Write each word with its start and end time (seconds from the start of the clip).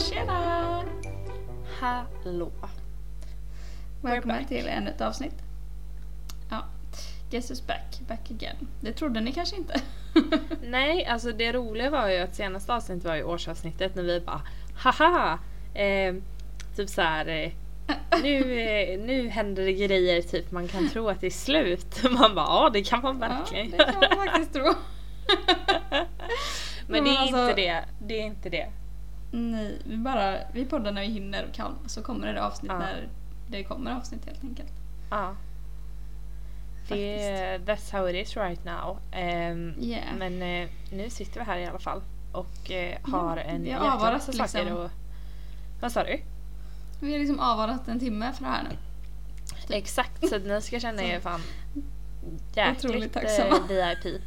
tjena! 0.00 0.84
Hallå. 1.80 2.50
Välkommen 4.02 4.38
back. 4.38 4.48
till 4.48 4.66
ännu 4.66 4.90
ett 4.90 5.00
avsnitt. 5.00 5.34
Ja, 6.50 6.64
Guess 7.30 7.50
who's 7.50 7.66
back, 7.66 8.00
back 8.08 8.30
again. 8.30 8.56
Det 8.80 8.92
trodde 8.92 9.20
ni 9.20 9.32
kanske 9.32 9.56
inte? 9.56 9.80
Nej, 10.62 11.06
alltså 11.06 11.32
det 11.32 11.52
roliga 11.52 11.90
var 11.90 12.08
ju 12.08 12.18
att 12.18 12.34
senaste 12.34 12.74
avsnittet 12.74 13.04
var 13.04 13.14
ju 13.14 13.22
årsavsnittet 13.24 13.94
när 13.94 14.02
vi 14.02 14.20
bara 14.20 14.40
haha! 14.76 15.38
Eh, 15.74 16.14
typ 16.76 16.88
så 16.88 17.02
här. 17.02 17.26
Eh, 17.26 17.52
nu, 18.22 18.60
eh, 18.60 19.00
nu 19.00 19.28
händer 19.28 19.64
det 19.64 19.72
grejer, 19.72 20.22
typ 20.22 20.50
man 20.50 20.68
kan 20.68 20.88
tro 20.88 21.08
att 21.08 21.20
det 21.20 21.26
är 21.26 21.30
slut. 21.30 22.02
Man 22.10 22.34
bara 22.34 22.46
ja 22.46 22.70
det 22.72 22.82
kan 22.82 23.02
man 23.02 23.18
verkligen 23.18 23.70
ja, 23.70 23.76
det 23.76 23.92
kan 23.92 24.00
man 24.18 24.26
faktiskt 24.26 24.52
tro. 24.52 24.64
Men 26.86 27.04
det 27.04 27.10
är 27.10 27.18
alltså- 27.18 27.40
inte 27.50 27.54
det. 27.54 27.84
Det 28.00 28.20
är 28.20 28.24
inte 28.24 28.48
det. 28.48 28.70
Nej, 29.30 29.78
vi 29.84 29.96
bara 29.96 30.38
vi 30.52 30.64
poddar 30.64 30.92
när 30.92 31.00
vi 31.02 31.06
hinner 31.08 31.46
och 31.48 31.54
kan. 31.54 31.74
Så 31.86 32.02
kommer 32.02 32.34
det 32.34 32.42
avsnitt 32.44 32.72
Ja. 32.72 32.78
när 32.78 33.08
det 33.48 33.64
kommer 33.64 33.96
avsnitt 33.96 34.26
helt 34.26 34.44
enkelt. 34.44 34.72
Ja. 35.10 35.36
Det, 36.88 37.58
that's 37.66 37.92
how 37.92 38.08
it 38.10 38.16
is 38.28 38.36
right 38.36 38.64
now. 38.64 38.98
Ehm, 39.12 39.74
Yeah. 39.80 40.14
Men 40.18 40.42
eh, 40.42 40.68
nu 40.92 41.10
sitter 41.10 41.40
vi 41.40 41.46
här 41.46 41.58
i 41.58 41.66
alla 41.66 41.78
fall 41.78 42.02
och 42.32 42.70
eh, 42.70 42.98
har 43.02 43.36
Ja, 43.36 43.42
en 43.42 43.64
jäkla 43.64 43.96
massa 43.96 44.32
saker 44.32 44.58
liksom. 44.64 44.76
och... 44.76 44.90
Vad 45.80 45.92
sa 45.92 46.04
du? 46.04 46.20
Vi 47.00 47.12
har 47.12 47.18
liksom 47.18 47.40
avvarat 47.40 47.88
en 47.88 48.00
timme 48.00 48.32
för 48.32 48.44
det 48.44 48.50
här 48.50 48.62
nu. 48.70 48.76
Exakt, 49.76 50.28
så 50.28 50.38
ni 50.38 50.60
ska 50.62 50.80
känna 50.80 51.02
er 51.12 51.20
fan 51.20 51.40
jäkligt 52.54 53.16
eh, 53.16 53.22
VIP. 53.68 54.22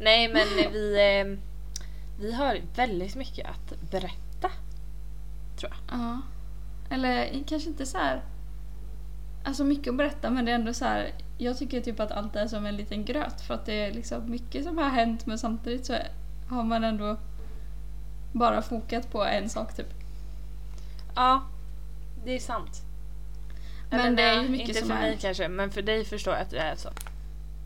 Nej 0.00 0.28
men 0.28 0.72
vi, 0.72 0.94
eh, 1.20 1.38
vi 2.20 2.32
har 2.32 2.58
väldigt 2.76 3.16
mycket 3.16 3.46
att 3.46 3.90
berätta. 3.90 4.16
Tror 5.56 5.72
jag. 5.72 5.98
Ja. 5.98 6.20
Eller 6.90 7.44
kanske 7.46 7.68
inte 7.68 7.86
så 7.86 7.98
här. 7.98 8.22
Alltså 9.44 9.64
mycket 9.64 9.90
att 9.90 9.96
berätta 9.96 10.30
men 10.30 10.44
det 10.44 10.50
är 10.50 10.54
ändå 10.54 10.74
så 10.74 10.84
här. 10.84 11.12
Jag 11.38 11.58
tycker 11.58 11.80
typ 11.80 12.00
att 12.00 12.12
allt 12.12 12.36
är 12.36 12.46
som 12.46 12.66
en 12.66 12.76
liten 12.76 13.04
gröt 13.04 13.40
för 13.40 13.54
att 13.54 13.66
det 13.66 13.72
är 13.72 13.92
liksom 13.92 14.30
mycket 14.30 14.64
som 14.64 14.78
har 14.78 14.88
hänt 14.88 15.26
men 15.26 15.38
samtidigt 15.38 15.86
så 15.86 15.96
har 16.48 16.64
man 16.64 16.84
ändå 16.84 17.16
bara 18.32 18.62
fokat 18.62 19.12
på 19.12 19.24
en 19.24 19.48
sak 19.48 19.76
typ. 19.76 19.94
Ja, 21.14 21.42
det 22.24 22.34
är 22.34 22.38
sant. 22.38 22.82
Men 23.90 24.00
Eller 24.00 24.16
det 24.16 24.22
är 24.22 24.42
ju 24.42 24.48
mycket 24.48 24.68
Inte 24.68 24.80
som 24.80 24.88
för 24.88 24.94
mig 24.94 25.18
kanske 25.20 25.48
men 25.48 25.70
för 25.70 25.82
dig 25.82 26.04
förstår 26.04 26.34
jag 26.34 26.42
att 26.42 26.50
det 26.50 26.58
är 26.58 26.76
så. 26.76 26.88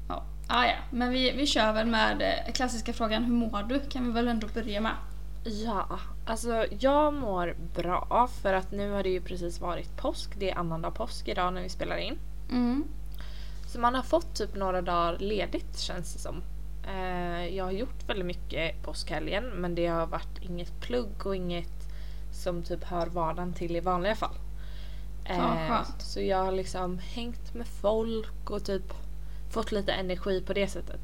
Ja, 0.09 0.25
ah, 0.47 0.65
ja. 0.65 0.75
men 0.91 1.11
vi, 1.11 1.31
vi 1.31 1.47
kör 1.47 1.73
väl 1.73 1.87
med 1.87 2.23
eh, 2.23 2.53
klassiska 2.53 2.93
frågan 2.93 3.25
hur 3.25 3.33
mår 3.33 3.63
du? 3.63 3.81
Kan 3.81 4.07
vi 4.07 4.13
väl 4.13 4.29
ändå 4.29 4.47
börja 4.55 4.81
med. 4.81 4.93
Ja, 5.45 6.01
alltså 6.25 6.67
jag 6.81 7.15
mår 7.15 7.57
bra 7.75 8.29
för 8.43 8.53
att 8.53 8.73
nu 8.73 8.91
har 8.91 9.03
det 9.03 9.09
ju 9.09 9.21
precis 9.21 9.61
varit 9.61 9.97
påsk. 9.97 10.31
Det 10.39 10.51
är 10.51 10.59
annandag 10.59 10.91
påsk 10.91 11.29
idag 11.29 11.55
när 11.55 11.63
vi 11.63 11.69
spelar 11.69 11.97
in. 11.97 12.19
Mm. 12.51 12.85
Så 13.67 13.81
man 13.81 13.95
har 13.95 14.03
fått 14.03 14.35
typ 14.35 14.57
några 14.57 14.83
dagar 14.83 15.19
ledigt 15.19 15.79
känns 15.79 16.13
det 16.13 16.19
som. 16.19 16.43
Eh, 16.89 17.57
jag 17.57 17.65
har 17.65 17.73
gjort 17.73 18.09
väldigt 18.09 18.27
mycket 18.27 18.83
påskhelgen 18.83 19.45
men 19.45 19.75
det 19.75 19.87
har 19.87 20.07
varit 20.07 20.39
inget 20.41 20.81
plugg 20.81 21.27
och 21.27 21.37
inget 21.37 21.89
som 22.33 22.63
typ 22.63 22.85
hör 22.85 23.07
vardagen 23.07 23.53
till 23.53 23.77
i 23.77 23.81
vanliga 23.81 24.15
fall. 24.15 24.35
Eh, 25.25 25.83
så 25.99 26.21
jag 26.21 26.45
har 26.45 26.53
liksom 26.53 26.99
hängt 26.99 27.55
med 27.55 27.67
folk 27.67 28.51
och 28.51 28.65
typ 28.65 28.93
fått 29.51 29.73
lite 29.73 29.93
energi 29.93 30.41
på 30.41 30.53
det 30.53 30.69
sättet. 30.69 31.01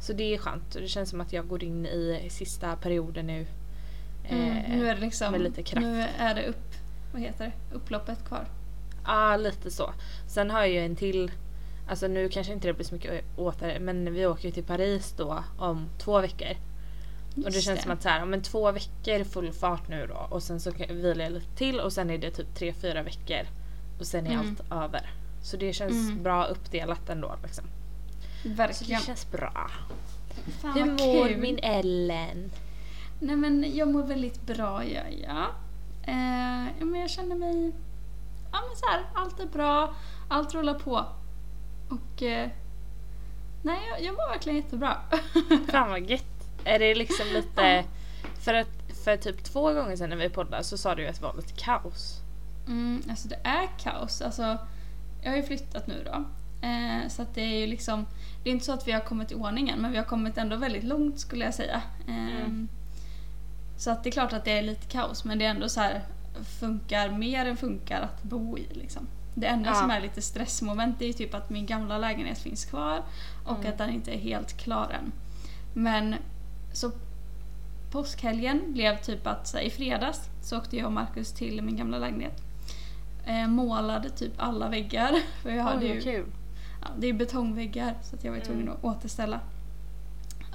Så 0.00 0.12
det 0.12 0.34
är 0.34 0.38
skönt 0.38 0.74
och 0.74 0.80
det 0.80 0.88
känns 0.88 1.10
som 1.10 1.20
att 1.20 1.32
jag 1.32 1.48
går 1.48 1.64
in 1.64 1.86
i 1.86 2.28
sista 2.30 2.76
perioden 2.76 3.26
nu. 3.26 3.46
Mm. 4.28 4.56
Eh, 4.56 4.76
Nu 4.78 4.88
är 4.88 4.94
det 4.94 5.00
liksom, 5.00 5.32
med 5.32 5.40
lite 5.40 5.62
kraft. 5.62 5.86
nu 5.86 6.06
är 6.18 6.34
det 6.34 6.46
upp, 6.46 6.72
vad 7.12 7.22
heter 7.22 7.44
det, 7.44 7.76
upploppet 7.76 8.24
kvar. 8.28 8.44
Ja, 9.04 9.36
lite 9.36 9.70
så. 9.70 9.92
Sen 10.28 10.50
har 10.50 10.60
jag 10.60 10.68
ju 10.68 10.78
en 10.84 10.96
till, 10.96 11.30
alltså 11.88 12.08
nu 12.08 12.28
kanske 12.28 12.52
inte 12.52 12.68
det 12.68 12.74
blir 12.74 12.86
så 12.86 12.94
mycket 12.94 13.24
åter, 13.36 13.78
men 13.80 14.14
vi 14.14 14.26
åker 14.26 14.44
ju 14.44 14.50
till 14.50 14.64
Paris 14.64 15.14
då 15.16 15.44
om 15.58 15.88
två 15.98 16.20
veckor. 16.20 16.56
och 17.36 17.42
det 17.42 17.50
Just 17.50 17.66
känns 17.66 17.82
som 17.82 17.90
att 17.90 18.02
så 18.02 18.08
här, 18.08 18.22
om 18.22 18.34
en 18.34 18.42
två 18.42 18.72
veckor 18.72 19.24
full 19.24 19.52
fart 19.52 19.88
nu 19.88 20.06
då 20.06 20.26
och 20.30 20.42
sen 20.42 20.60
så 20.60 20.72
kan- 20.72 20.96
vilar 21.02 21.24
jag 21.24 21.32
lite 21.32 21.56
till 21.56 21.80
och 21.80 21.92
sen 21.92 22.10
är 22.10 22.18
det 22.18 22.30
typ 22.30 22.54
tre, 22.54 22.72
fyra 22.72 23.02
veckor 23.02 23.40
och 23.98 24.06
sen 24.06 24.26
är 24.26 24.32
Mm. 24.32 24.40
allt 24.70 24.84
över. 24.84 25.10
Så 25.42 25.56
det 25.56 25.72
känns 25.72 25.92
Mm. 26.10 26.22
bra 26.22 26.44
uppdelat 26.44 27.08
ändå 27.08 27.34
liksom. 27.42 27.64
Så 28.42 28.48
det 28.48 28.54
Verkligen. 28.54 29.00
känns 29.00 29.30
bra. 29.30 29.70
Fan 30.62 30.72
Hur 30.74 30.84
mår 30.86 31.28
kul. 31.28 31.36
min 31.38 31.58
Ellen? 31.62 32.50
Nej 33.20 33.36
men 33.36 33.76
jag 33.76 33.88
mår 33.88 34.02
väldigt 34.02 34.46
bra 34.46 34.84
gör 34.84 35.08
jag. 35.22 35.46
Eh, 36.02 36.66
ja, 36.78 36.84
men 36.84 37.00
jag 37.00 37.10
känner 37.10 37.36
mig... 37.36 37.72
Ja 38.52 38.58
men 38.68 38.76
så 38.76 38.86
här, 38.86 39.04
allt 39.14 39.40
är 39.40 39.46
bra, 39.46 39.94
allt 40.28 40.54
rullar 40.54 40.74
på. 40.74 41.06
Och... 41.88 42.22
Eh, 42.22 42.48
nej, 43.62 43.78
jag, 43.90 44.02
jag 44.02 44.14
mår 44.14 44.28
verkligen 44.28 44.56
jättebra. 44.56 44.96
Fan 45.70 45.90
vad 45.90 46.10
gött. 46.10 46.24
Är 46.64 46.78
det 46.78 46.94
liksom 46.94 47.26
lite, 47.26 47.84
för 48.40 48.54
att 48.54 48.76
för 49.04 49.16
typ 49.16 49.44
två 49.44 49.72
gånger 49.72 49.96
sedan 49.96 50.10
när 50.10 50.16
vi 50.16 50.28
poddade 50.28 50.64
så 50.64 50.78
sa 50.78 50.94
du 50.94 51.06
att 51.06 51.16
det 51.16 51.22
var 51.22 51.34
lite 51.36 51.52
kaos. 51.52 52.20
Mm, 52.66 53.02
alltså 53.10 53.28
det 53.28 53.38
är 53.44 53.68
kaos. 53.78 54.22
Alltså, 54.22 54.58
jag 55.22 55.30
har 55.30 55.36
ju 55.36 55.42
flyttat 55.42 55.86
nu 55.86 56.04
då. 56.04 56.24
Eh, 56.66 57.08
så 57.08 57.22
att 57.22 57.34
det 57.34 57.40
är 57.40 57.58
ju 57.60 57.66
liksom... 57.66 58.06
Det 58.42 58.50
är 58.50 58.52
inte 58.54 58.64
så 58.64 58.72
att 58.72 58.88
vi 58.88 58.92
har 58.92 59.00
kommit 59.00 59.32
i 59.32 59.34
ordning 59.34 59.68
än, 59.68 59.78
men 59.78 59.92
vi 59.92 59.96
har 59.96 60.04
kommit 60.04 60.38
ändå 60.38 60.56
väldigt 60.56 60.84
långt 60.84 61.20
skulle 61.20 61.44
jag 61.44 61.54
säga. 61.54 61.82
Mm. 62.08 62.68
Så 63.76 63.90
att 63.90 64.02
det 64.04 64.08
är 64.08 64.12
klart 64.12 64.32
att 64.32 64.44
det 64.44 64.58
är 64.58 64.62
lite 64.62 64.86
kaos, 64.86 65.24
men 65.24 65.38
det 65.38 65.44
är 65.44 65.50
ändå 65.50 65.68
så 65.68 65.80
här 65.80 66.02
funkar 66.60 67.08
mer 67.10 67.46
än 67.46 67.56
funkar 67.56 68.00
att 68.00 68.22
bo 68.22 68.58
i 68.58 68.66
liksom. 68.74 69.06
Det 69.34 69.46
enda 69.46 69.68
Ja. 69.70 69.74
som 69.74 69.90
är 69.90 70.00
lite 70.00 70.22
stressmoment 70.22 71.02
är 71.02 71.06
ju 71.06 71.12
typ 71.12 71.34
att 71.34 71.50
min 71.50 71.66
gamla 71.66 71.98
lägenhet 71.98 72.38
finns 72.38 72.64
kvar 72.64 73.02
och 73.46 73.58
Mm. 73.58 73.72
att 73.72 73.78
den 73.78 73.90
inte 73.90 74.10
är 74.14 74.18
helt 74.18 74.56
klar 74.56 74.90
än. 74.90 75.12
Men 75.74 76.14
så 76.72 76.90
påskhelgen 77.90 78.72
blev 78.72 78.96
typ 79.02 79.26
att 79.26 79.46
så 79.46 79.56
här, 79.56 79.64
i 79.64 79.70
fredags 79.70 80.20
så 80.42 80.58
åkte 80.58 80.76
jag 80.76 80.86
och 80.86 80.92
Marcus 80.92 81.32
till 81.32 81.62
min 81.62 81.76
gamla 81.76 81.98
lägenhet. 81.98 82.42
Eh, 83.26 83.46
målade 83.48 84.10
typ 84.10 84.32
alla 84.36 84.68
väggar. 84.68 85.12
För 85.42 85.50
jag 85.50 85.64
hade 85.64 85.86
Oj, 85.86 85.92
ju, 85.94 86.00
kul. 86.00 86.26
ja, 86.82 86.88
det 86.98 87.06
är 87.06 87.12
betongväggar 87.12 87.94
så 88.02 88.16
att 88.16 88.24
jag 88.24 88.32
var 88.32 88.40
tvungen 88.40 88.62
Mm. 88.62 88.74
att 88.74 88.84
återställa. 88.84 89.40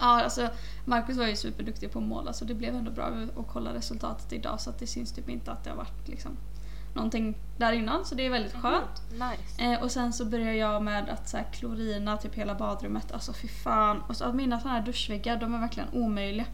Ja, 0.01 0.23
alltså 0.23 0.50
Marcus 0.85 1.17
var 1.17 1.28
ju 1.28 1.35
superduktig 1.35 1.91
på 1.91 2.00
att 2.00 2.06
måla 2.06 2.34
så 2.34 2.45
det 2.45 2.53
blev 2.53 2.75
ändå 2.75 2.91
bra 2.91 3.06
att 3.06 3.47
kolla 3.47 3.73
resultatet 3.73 4.34
idag 4.34 4.62
så 4.62 4.69
att 4.69 4.79
det 4.79 4.88
syns 4.88 5.12
typ 5.12 5.29
inte 5.29 5.51
att 5.51 5.63
det 5.63 5.69
har 5.69 5.78
varit 5.78 6.07
liksom 6.07 6.31
någonting 6.94 7.38
där 7.57 7.72
innan 7.72 8.06
så 8.06 8.16
det 8.16 8.25
är 8.25 8.29
väldigt 8.29 8.53
skönt. 8.53 9.01
Nice. 9.12 9.63
Eh, 9.63 9.84
och 9.84 9.91
sen 9.91 10.13
så 10.13 10.25
börjar 10.25 10.53
jag 10.53 10.84
med 10.84 11.09
att 11.09 11.29
så 11.29 11.38
här, 11.38 11.45
klorina 11.53 12.17
typ 12.17 12.35
hela 12.35 12.56
badrummet. 12.56 13.12
Alltså 13.12 13.34
fy 13.34 13.47
fan. 13.47 14.01
Och 14.07 14.17
så, 14.17 14.34
mina 14.34 14.59
såna 14.59 14.73
här 14.73 14.81
duschväggar 14.81 15.38
de 15.38 15.56
är 15.56 15.59
verkligen 15.59 15.89
omöjliga. 15.94 16.45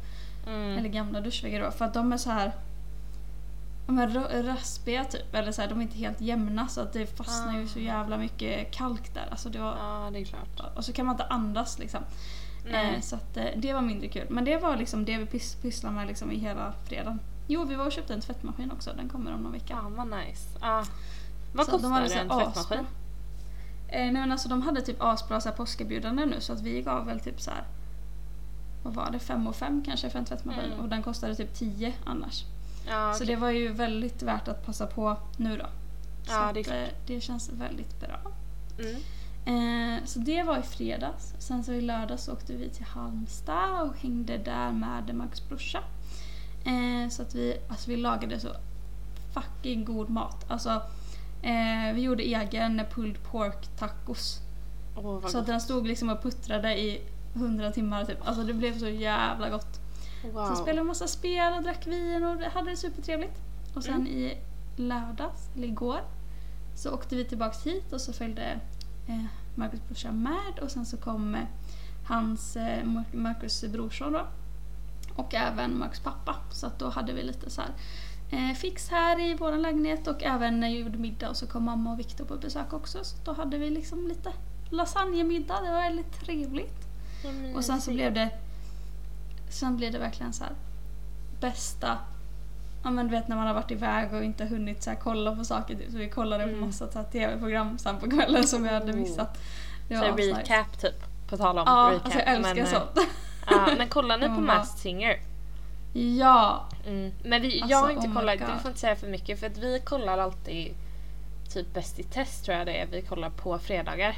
Mm. 0.47 0.77
Eller 0.77 0.89
gamla 0.89 1.21
duschväggar 1.21 1.63
då. 1.63 1.71
För 1.71 1.85
att 1.85 1.93
de 1.93 2.13
är 2.13 2.17
så 2.17 2.29
här 2.29 2.51
de 3.87 3.99
är 3.99 4.43
raspiga 4.43 5.05
typ. 5.05 5.35
Eller 5.35 5.51
så 5.51 5.61
här, 5.61 5.69
de 5.69 5.77
är 5.77 5.81
inte 5.81 5.97
helt 5.97 6.21
jämna 6.21 6.67
så 6.67 6.81
att 6.81 6.93
det 6.93 7.17
fastnar 7.17 7.59
ju 7.59 7.67
så 7.67 7.79
Ah. 7.79 7.81
jävla 7.81 8.17
mycket 8.17 8.71
kalk 8.71 9.13
där. 9.13 9.27
Alltså 9.31 9.49
det 9.49 9.59
var, 9.59 9.75
Ja, 9.77 10.09
det 10.13 10.19
är 10.19 10.25
klart. 10.25 10.75
Och 10.75 10.85
så 10.85 10.93
kan 10.93 11.05
man 11.05 11.13
inte 11.13 11.25
andas 11.25 11.79
liksom. 11.79 12.03
Eh, 12.75 13.01
så 13.01 13.15
att, 13.15 13.37
eh, 13.37 13.45
det 13.55 13.73
var 13.73 13.81
mindre 13.81 14.07
kul. 14.07 14.25
Men 14.29 14.45
det 14.45 14.57
var 14.57 14.77
liksom 14.77 15.05
det 15.05 15.17
vi 15.17 15.25
pys- 15.25 15.61
pysslade 15.61 15.95
med 15.95 16.07
liksom 16.07 16.31
i 16.31 16.37
hela 16.37 16.73
fredagen. 16.85 17.19
Jo, 17.47 17.65
vi 17.65 17.75
var 17.75 17.85
och 17.85 17.91
köpte 17.91 18.13
en 18.13 18.21
tvättmaskin 18.21 18.71
också. 18.71 18.93
Den 18.97 19.09
kommer 19.09 19.33
om 19.33 19.41
någon 19.41 19.51
vecka. 19.51 19.79
Ja, 19.83 19.89
vad 19.89 20.07
nice. 20.07 20.57
Ja. 20.61 20.85
Vad 21.53 21.65
Så 21.65 21.71
de 21.71 21.81
kostar 21.81 22.07
så 22.07 22.19
en 22.19 22.29
tvättmaskin? 22.29 22.85
Eh, 23.87 23.99
nej 23.99 24.11
men 24.13 24.31
alltså 24.31 24.49
de 24.49 24.61
hade 24.61 24.81
typ 24.81 24.95
asbra 24.99 25.41
så 25.41 25.49
här 25.49 25.55
påskerbjudande 25.55 26.25
nu 26.25 26.41
så 26.41 26.53
att 26.53 26.61
vi 26.61 26.81
gav 26.81 27.05
väl 27.05 27.19
typ 27.19 27.41
så 27.41 27.51
här. 27.51 27.63
Vad 28.83 28.93
var 28.93 29.11
det? 29.11 29.19
fem 29.19 29.47
och 29.47 29.55
fem 29.55 29.83
kanske 29.85 30.09
för 30.09 30.19
en 30.19 30.25
tvättmaskin 30.25 30.63
Mm. 30.65 30.79
och 30.79 30.89
den 30.89 31.03
kostade 31.03 31.35
typ 31.35 31.53
10 31.53 31.93
annars. 32.05 32.43
Ja, 32.87 33.13
Så 33.13 33.23
okej. 33.23 33.35
det 33.35 33.41
var 33.41 33.49
ju 33.49 33.67
väldigt 33.67 34.23
värt 34.23 34.47
att 34.47 34.65
passa 34.65 34.87
på 34.87 35.17
nu 35.37 35.57
då. 35.57 35.65
Så 36.23 36.31
Ja, 36.33 36.39
att, 36.39 36.53
det 36.53 36.67
eh, 36.83 36.87
det 37.07 37.21
känns 37.21 37.49
väldigt 37.49 37.99
bra. 37.99 38.19
Mm. 38.79 38.95
Eh, 39.47 40.05
så 40.05 40.19
det 40.19 40.43
var 40.43 40.57
i 40.57 40.61
fredags. 40.61 41.33
Sen 41.39 41.63
så 41.63 41.73
i 41.73 41.81
lördags 41.81 42.27
åkte 42.27 42.53
vi 42.53 42.69
till 42.69 42.85
Halmstad 42.85 43.81
och 43.81 43.97
hängde 43.97 44.37
där 44.37 44.71
med 44.71 45.15
Marcus 45.15 45.47
brorsa. 45.49 45.83
Eh, 46.65 47.09
så 47.09 47.21
att 47.21 47.35
vi, 47.35 47.57
alltså 47.69 47.89
vi 47.89 47.97
lagade 47.97 48.39
så 48.39 48.49
fucking 49.33 49.85
god 49.85 50.09
mat. 50.09 50.45
Alltså, 50.47 50.69
eh, 51.41 51.93
vi 51.93 52.01
gjorde 52.01 52.23
egen 52.23 52.81
pulled 52.91 53.23
pork 53.23 53.67
tacos. 53.77 54.39
Vad 54.95 55.31
Så 55.31 55.37
att 55.37 55.45
den 55.45 55.61
stod 55.61 55.87
liksom 55.87 56.09
och 56.09 56.21
puttrade 56.23 56.79
i 56.79 57.01
hundra 57.33 57.71
timmar 57.71 58.05
typ. 58.05 58.27
Alltså 58.27 58.43
det 58.43 58.53
blev 58.53 58.79
så 58.79 58.87
jävla 58.89 59.49
gott. 59.49 59.79
Wow. 60.33 60.47
Sen 60.47 60.55
spelade 60.55 60.81
vi 60.81 60.87
massa 60.87 61.07
spel 61.07 61.53
och 61.53 61.63
drack 61.63 61.87
vin 61.87 62.23
och 62.23 62.41
hade 62.41 62.69
det 62.69 62.77
supertrevligt. 62.77 63.41
Och 63.75 63.83
sen 63.83 63.93
Mm. 63.93 64.07
i 64.07 64.37
lördags, 64.75 65.49
eller 65.55 65.67
igår, 65.67 65.99
så 66.75 66.93
åkte 66.93 67.15
vi 67.15 67.25
tillbaks 67.25 67.65
hit 67.65 67.93
och 67.93 68.01
så 68.01 68.13
följde 68.13 68.59
eh, 69.07 69.23
Marcus 69.55 69.79
brorsa 69.87 70.11
med 70.11 70.59
och 70.61 70.71
sen 70.71 70.85
så 70.85 70.97
kom 70.97 71.35
eh, 71.35 71.41
hans, 72.05 72.55
eh, 72.55 72.83
Mar- 72.83 73.15
Marcus 73.15 73.63
brorson 73.63 74.13
då. 74.13 74.27
Och 75.15 75.33
även 75.35 75.79
Marcus 75.79 75.99
pappa. 75.99 76.35
Så 76.51 76.67
att 76.67 76.79
då 76.79 76.89
hade 76.89 77.13
vi 77.13 77.23
lite 77.23 77.49
så 77.49 77.61
här 77.61 77.71
eh, 78.31 78.55
fix 78.55 78.89
här 78.89 79.19
i 79.19 79.33
vår 79.39 79.51
lägenhet 79.57 80.07
och 80.07 80.23
även 80.23 80.59
när 80.59 80.67
jag 80.67 80.79
gjorde 80.79 80.97
middag 80.97 81.29
och 81.29 81.37
så 81.37 81.47
kom 81.47 81.63
mamma 81.63 81.91
och 81.91 81.99
Viktor 81.99 82.25
på 82.25 82.35
besök 82.37 82.73
också 82.73 83.03
så 83.03 83.17
då 83.25 83.33
hade 83.33 83.57
vi 83.57 83.69
liksom 83.69 84.07
lite 84.07 84.33
lasagnemiddag, 84.69 85.61
det 85.61 85.69
var 85.71 85.81
väldigt 85.81 86.19
trevligt. 86.19 86.87
Och 87.55 87.65
sen 87.65 87.81
så 87.81 87.91
blev 87.91 88.13
det 88.13 88.29
Sen 89.49 89.77
blev 89.77 89.91
det 89.91 89.99
verkligen 89.99 90.33
så 90.33 90.43
här 90.43 90.53
bästa 91.39 91.97
Ja 92.83 92.91
men 92.91 93.07
du 93.07 93.11
vet 93.11 93.27
när 93.27 93.35
man 93.35 93.47
har 93.47 93.53
varit 93.53 93.71
iväg 93.71 94.13
och 94.13 94.23
inte 94.23 94.45
hunnit 94.45 94.83
så 94.83 94.89
här 94.89 94.97
kolla 94.97 95.35
på 95.35 95.43
saker 95.45 95.75
typ. 95.75 95.91
Så 95.91 95.97
vi 95.97 96.09
kollade 96.09 96.43
på 96.43 96.49
Mm. 96.49 96.65
massa 96.65 96.91
så 96.91 96.99
här 96.99 97.05
tv-program 97.05 97.77
sen 97.77 97.99
på 97.99 98.09
kvällen 98.09 98.43
som 98.47 98.63
vi 98.63 98.69
hade 98.69 98.91
Oh. 98.91 98.95
missat. 98.95 99.37
Det 99.89 99.97
Så 99.97 100.03
recap 100.15 100.79
typ. 100.81 101.03
På 101.29 101.37
tal 101.37 101.57
om 101.57 101.63
Ja, 101.67 101.89
recap. 101.93 102.05
alltså 102.05 102.19
jag 102.19 102.27
älskar 102.27 102.55
men, 102.55 102.63
eh, 102.65 102.71
sånt. 102.71 103.07
Ja, 103.49 103.67
men 103.77 103.87
kollar 103.87 104.17
ni 104.17 104.25
på. 104.35 104.41
Masked 104.41 104.79
Singer? 104.79 105.19
Ja! 105.93 106.65
Mm. 106.87 107.11
Men 107.23 107.41
vi, 107.41 107.61
Alltså, 107.61 107.71
jag 107.71 107.77
har 107.81 107.89
inte 107.89 108.07
oh 108.07 108.13
kollat, 108.13 108.39
du 108.39 108.45
får 108.61 108.67
inte 108.69 108.79
säga 108.79 108.95
för 108.95 109.07
mycket 109.07 109.39
för 109.39 109.47
att 109.47 109.57
vi 109.57 109.79
kollar 109.85 110.17
alltid 110.17 110.73
typ 111.53 111.73
Bäst 111.73 111.99
i 111.99 112.03
test 112.03 112.45
tror 112.45 112.57
jag 112.57 112.67
det 112.67 112.81
är 112.81 112.85
vi 112.91 113.01
kollar 113.01 113.29
på 113.29 113.59
fredagar. 113.59 114.15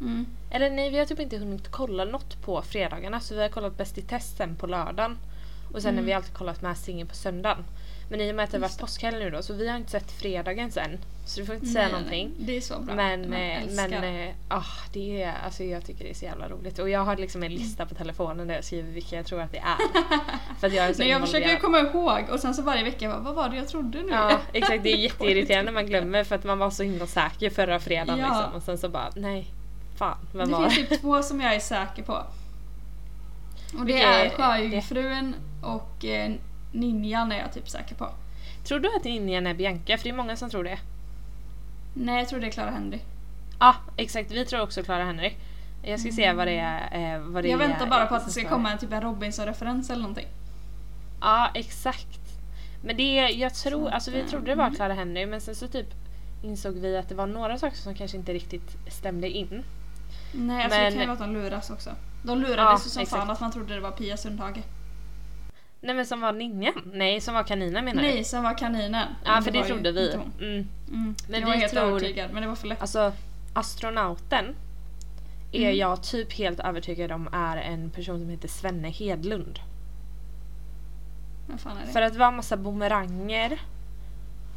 Mm. 0.00 0.26
Eller 0.50 0.70
nej, 0.70 0.90
vi 0.90 0.98
har 0.98 1.06
typ 1.06 1.20
inte 1.20 1.38
hunnit 1.38 1.70
kolla 1.70 2.04
något 2.04 2.42
på 2.42 2.62
fredagarna 2.62 3.20
så 3.20 3.34
vi 3.34 3.42
har 3.42 3.48
kollat 3.48 3.76
Bäst 3.76 3.98
i 3.98 4.02
test 4.02 4.36
sen 4.36 4.54
på 4.56 4.66
lördagen. 4.66 5.18
Och 5.72 5.82
sen 5.82 5.88
Mm. 5.90 6.04
har 6.04 6.06
vi 6.06 6.12
alltid 6.12 6.32
kollat 6.34 6.62
Masked 6.62 6.84
Singer 6.84 7.04
på 7.04 7.14
söndagen. 7.14 7.64
Men 8.10 8.20
i 8.20 8.30
och 8.30 8.34
med 8.34 8.44
att 8.44 8.50
det 8.50 8.56
har 8.56 8.62
varit 8.62 8.78
påskhelg 8.78 9.18
nu 9.18 9.30
då 9.30 9.42
så 9.42 9.52
vi 9.54 9.68
har 9.68 9.76
inte 9.76 9.90
sett 9.90 10.12
fredagen 10.12 10.70
sen. 10.70 10.98
Så 11.26 11.40
du 11.40 11.46
får 11.46 11.54
inte 11.54 11.66
säga 11.66 11.82
Nej, 11.84 11.92
någonting. 11.92 12.34
Det 12.38 12.56
är 12.56 12.60
så 12.60 12.78
bra. 12.80 12.94
Men, 12.94 13.24
eh, 13.24 13.60
men 13.76 13.92
eh, 14.04 14.34
ah, 14.48 14.62
det 14.92 15.22
är, 15.22 15.34
alltså 15.44 15.64
jag 15.64 15.84
tycker 15.86 16.04
det 16.04 16.10
är 16.10 16.14
så 16.14 16.24
jävla 16.24 16.48
roligt. 16.48 16.78
Och 16.78 16.90
jag 16.90 17.00
har 17.04 17.16
liksom 17.16 17.42
en 17.42 17.54
lista 17.54 17.86
på 17.86 17.94
telefonen 17.94 18.46
där 18.48 18.54
jag 18.54 18.64
skriver 18.64 18.92
vilka 18.92 19.16
jag 19.16 19.26
tror 19.26 19.40
att 19.40 19.52
det 19.52 19.58
är. 19.58 19.76
För 20.60 20.66
att 20.66 20.74
jag 20.74 20.86
är 20.86 20.92
så 20.92 20.98
Nej, 20.98 21.08
jag 21.10 21.20
försöker 21.20 21.56
komma 21.56 21.78
ihåg 21.78 22.24
och 22.30 22.40
sen 22.40 22.54
så 22.54 22.62
varje 22.62 22.84
vecka 22.84 23.08
bara, 23.08 23.18
vad 23.18 23.34
var 23.34 23.48
det 23.48 23.56
jag 23.56 23.68
trodde 23.68 24.02
nu? 24.02 24.08
Ja 24.12 24.40
exakt, 24.52 24.82
det 24.82 24.92
är 24.92 24.96
jätteirriterande 25.08 25.64
när 25.70 25.72
man 25.80 25.86
glömmer 25.86 26.24
för 26.24 26.34
att 26.34 26.44
man 26.44 26.58
var 26.58 26.70
så 26.70 26.82
himla 26.82 27.06
säker 27.06 27.50
förra 27.50 27.80
fredagen 27.80 28.18
Ja. 28.18 28.26
liksom. 28.28 28.52
Och 28.56 28.62
sen 28.62 28.78
så 28.78 28.88
bara, 28.88 29.10
nej. 29.16 29.46
Fan, 29.98 30.18
vem 30.32 30.48
det 30.48 30.54
var 30.54 30.68
finns 30.68 30.88
typ 30.88 31.00
två 31.00 31.22
som 31.22 31.40
jag 31.40 31.54
är 31.54 31.60
säker 31.60 32.02
på. 32.02 32.22
Och 33.78 33.86
det 33.86 34.02
är 34.02 34.24
är 34.24 34.30
Sjöjungfrun 34.30 35.34
och 35.62 36.04
eh, 36.04 36.32
Ninjan 36.72 37.32
är 37.32 37.38
jag 37.38 37.52
typ 37.52 37.68
säker 37.68 37.94
på. 37.94 38.08
Tror 38.64 38.80
du 38.80 38.96
att 38.96 39.04
Ninjan 39.04 39.46
är 39.46 39.54
Bianca? 39.54 39.96
För 39.96 40.04
det 40.04 40.10
är 40.10 40.14
många 40.14 40.36
som 40.36 40.50
tror 40.50 40.64
det. 40.64 40.78
Nej, 41.94 42.18
jag 42.18 42.28
tror 42.28 42.40
det 42.40 42.46
är 42.46 42.50
Clara 42.50 42.70
Henry. 42.70 42.98
Ja 43.60 43.74
exakt, 43.96 44.30
vi 44.30 44.44
tror 44.44 44.60
också 44.60 44.82
Clara 44.82 45.04
Henry. 45.04 45.32
Jag 45.82 46.00
ska 46.00 46.12
se 46.12 46.32
vad 46.32 46.46
det 46.46 46.58
är. 46.58 47.14
Eh, 47.14 47.20
vad 47.20 47.44
det 47.44 47.48
Jag 47.48 47.58
väntar 47.58 47.86
bara 47.86 48.06
på 48.06 48.14
att 48.14 48.24
det 48.26 48.30
ska 48.32 48.48
komma 48.48 48.72
en 48.72 48.78
typ 48.78 48.92
en 48.92 49.00
Robinson-referens 49.02 49.90
eller 49.90 50.02
någonting. 50.02 50.26
Ja 51.20 51.50
exakt. 51.54 52.18
Men 52.84 52.96
det 52.96 53.14
jag 53.28 53.54
tror, 53.54 53.88
Så 53.88 53.94
alltså 53.94 54.10
vi 54.10 54.22
att, 54.22 54.28
trodde 54.28 54.46
det 54.46 54.54
var 54.54 54.64
mm. 54.64 54.74
Clara 54.76 54.94
Henry 54.94 55.26
men 55.26 55.40
sen 55.40 55.54
så 55.54 55.68
typ 55.68 55.86
insåg 56.42 56.74
vi 56.74 56.96
att 56.96 57.08
det 57.08 57.14
var 57.14 57.26
några 57.26 57.58
saker 57.58 57.76
som 57.76 57.94
kanske 57.94 58.16
inte 58.16 58.32
riktigt 58.32 58.76
stämde 58.88 59.30
in. 59.30 59.62
Nej, 60.32 60.64
alltså 60.64 60.78
Men- 60.78 60.84
det 60.84 60.90
kan 60.92 61.00
ju 61.00 61.06
vara 61.06 61.12
att 61.12 61.18
de 61.18 61.32
luras 61.32 61.70
också. 61.70 61.90
De 62.22 62.38
lurades 62.38 62.58
Ja, 62.58 62.72
ju 62.84 62.90
som 62.90 63.02
exakt. 63.02 63.20
fan 63.20 63.30
att 63.30 63.40
man 63.40 63.52
trodde 63.52 63.74
det 63.74 63.80
var 63.80 63.90
Pia 63.90 64.16
Sundhage. 64.16 64.62
Nej 65.80 65.94
men 65.94 66.06
som 66.06 66.20
var 66.20 66.32
ninjan? 66.32 66.82
Nej 66.92 67.20
som 67.20 67.34
var 67.34 67.42
kaninen 67.42 67.84
menar 67.84 68.02
du? 68.02 68.08
Nej, 68.08 68.24
som 68.24 68.42
var 68.42 68.58
kaninen. 68.58 69.06
Ja 69.24 69.32
Men 69.34 69.42
för 69.42 69.50
det 69.50 69.58
ju 69.58 69.64
trodde 69.64 69.92
vi. 69.92 70.12
Mm. 70.12 70.68
Mm. 70.88 71.14
Men 71.28 71.40
jag 71.40 71.46
var 71.46 71.54
vi 71.54 71.60
helt 71.60 71.72
tror- 71.72 71.82
övertygad 71.82 72.30
men 72.32 72.42
det 72.42 72.48
var 72.48 72.54
för 72.56 72.66
lätt. 72.68 72.80
Alltså 72.80 73.12
astronauten 73.52 74.44
är 75.52 75.60
Mm. 75.62 75.76
jag 75.76 76.02
typ 76.02 76.32
helt 76.32 76.60
övertygad 76.60 77.12
om 77.12 77.28
är 77.32 77.56
en 77.56 77.90
person 77.90 78.18
som 78.20 78.28
heter 78.28 78.48
Svenne 78.48 78.88
Hedlund. 78.88 79.58
Vad 81.46 81.60
fan 81.60 81.76
är 81.76 81.86
det? 81.86 81.92
För 81.92 82.02
att 82.02 82.12
det 82.12 82.18
var 82.18 82.32
massa 82.32 82.56
bumeranger 82.56 83.52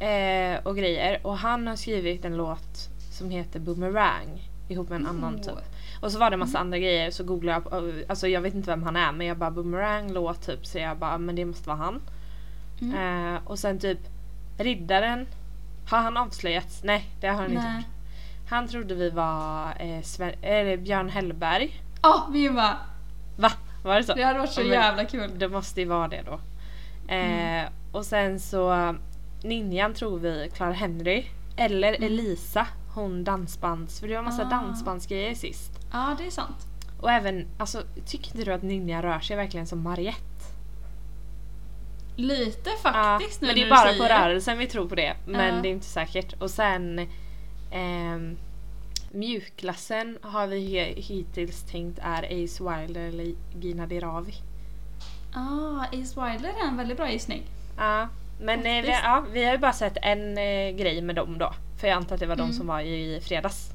eh, 0.00 0.58
och 0.66 0.76
grejer 0.76 1.26
och 1.26 1.38
han 1.38 1.66
har 1.66 1.76
skrivit 1.76 2.24
en 2.24 2.36
låt 2.36 2.88
som 3.12 3.30
heter 3.30 3.60
Boomerang 3.60 4.48
ihop 4.68 4.88
med 4.88 5.00
en 5.00 5.06
annan 5.06 5.34
Oh. 5.34 5.40
typ. 5.40 5.54
Och 6.02 6.12
så 6.12 6.18
var 6.18 6.30
det 6.30 6.36
massa 6.36 6.58
andra 6.58 6.78
grejer 6.78 7.10
så 7.10 7.24
googlade 7.24 7.56
jag, 7.56 7.70
på- 7.70 7.92
alltså 8.08 8.28
jag 8.28 8.40
vet 8.40 8.54
inte 8.54 8.70
vem 8.70 8.82
han 8.82 8.96
är 8.96 9.12
men 9.12 9.26
jag 9.26 9.36
bara 9.38 9.50
Boomerang 9.50 10.12
låt 10.12 10.46
typ 10.46 10.66
så 10.66 10.78
jag 10.78 10.98
bara 10.98 11.18
men 11.18 11.34
det 11.36 11.44
måste 11.44 11.68
vara 11.68 11.78
han. 11.78 12.02
Mm. 12.80 13.34
Eh, 13.34 13.40
och 13.44 13.58
sen 13.58 13.78
typ 13.78 13.98
Riddaren, 14.58 15.26
har 15.90 15.98
han 15.98 16.16
avslöjats? 16.16 16.80
Nej 16.84 17.04
det 17.20 17.26
har 17.26 17.34
han 17.34 17.50
inte 17.50 17.62
Nej. 17.62 17.76
gjort. 17.76 17.86
Han 18.50 18.68
trodde 18.68 18.94
vi 18.94 19.10
var 19.10 19.74
eh, 19.78 20.02
Sven, 20.02 20.32
eller 20.42 20.76
Björn 20.76 21.08
Hellberg. 21.08 21.80
Ja, 22.02 22.28
vi 22.32 22.50
bara, 22.50 22.76
Va? 23.36 23.52
Var 23.84 23.96
det 23.96 24.04
så? 24.04 24.14
det 24.14 24.22
hade 24.22 24.38
varit 24.38 24.50
så 24.52 24.60
men- 24.60 24.70
jävla 24.70 25.04
kul. 25.04 25.30
Det 25.38 25.48
måste 25.48 25.80
ju 25.80 25.86
vara 25.86 26.08
det 26.08 26.22
då. 26.26 26.32
Eh, 27.08 27.62
Mm. 27.62 27.72
Och 27.92 28.04
sen 28.06 28.40
så 28.40 28.94
Ninjan 29.42 29.94
tror 29.94 30.18
vi 30.18 30.50
Clara 30.54 30.72
Henry. 30.72 31.24
Eller 31.56 31.88
Mm. 31.94 32.02
Elisa, 32.02 32.66
hon 32.94 33.24
dansbands... 33.24 34.00
För 34.00 34.08
det 34.08 34.16
var 34.16 34.22
massa 34.22 34.42
Ah. 34.46 34.50
dansbandsgrejer 34.50 35.34
sist. 35.34 35.70
Ja, 35.92 36.14
det 36.18 36.26
är 36.26 36.30
sant. 36.30 36.56
Och 37.00 37.10
även, 37.10 37.46
alltså 37.58 37.82
tycker 38.06 38.26
inte 38.26 38.44
du 38.44 38.52
att 38.52 38.62
Ninja 38.62 39.02
rör 39.02 39.20
sig 39.20 39.36
verkligen 39.36 39.66
som 39.66 39.82
Mariette? 39.82 40.22
Lite 42.16 42.70
Ja, 42.84 42.90
faktiskt 42.92 43.40
nu 43.40 43.46
men 43.46 43.56
det 43.56 43.62
är 43.62 43.70
bara 43.70 43.92
på 43.94 44.04
rörelsen 44.14 44.58
vi 44.58 44.66
tror 44.66 44.88
på 44.88 44.94
det. 44.94 45.14
Men 45.26 45.54
Ja. 45.56 45.62
det 45.62 45.68
är 45.68 45.72
inte 45.72 45.86
säkert. 45.86 46.42
Och 46.42 46.50
sen 46.50 47.06
ehm, 47.70 48.36
Mjukglassen 49.12 50.18
har 50.22 50.46
vi 50.46 50.78
hittills 50.96 51.62
tänkt 51.62 51.98
är 52.02 52.22
Ace 52.44 52.64
Wilder 52.64 53.00
eller 53.00 53.34
Gina 53.60 53.86
Dirawi. 53.86 54.34
Ah, 55.34 55.84
Ace 55.86 56.20
Wilder 56.20 56.48
är 56.48 56.68
en 56.68 56.76
väldigt 56.76 56.96
bra 56.96 57.10
gissning. 57.10 57.42
Ja, 57.78 58.08
men 58.40 58.58
eh, 58.58 58.82
vi, 58.82 58.88
ja, 58.88 59.24
vi 59.32 59.44
har 59.44 59.52
ju 59.52 59.58
bara 59.58 59.72
sett 59.72 59.96
en 60.02 60.38
eh, 60.38 60.70
grej 60.76 61.02
med 61.02 61.16
dem 61.16 61.38
då. 61.38 61.52
För 61.82 61.88
jag 61.88 61.96
antar 61.96 62.14
att 62.14 62.20
det 62.20 62.26
var 62.26 62.36
de 62.36 62.42
Mm. 62.42 62.56
som 62.56 62.66
var 62.66 62.80
i 62.80 63.20
fredags. 63.22 63.70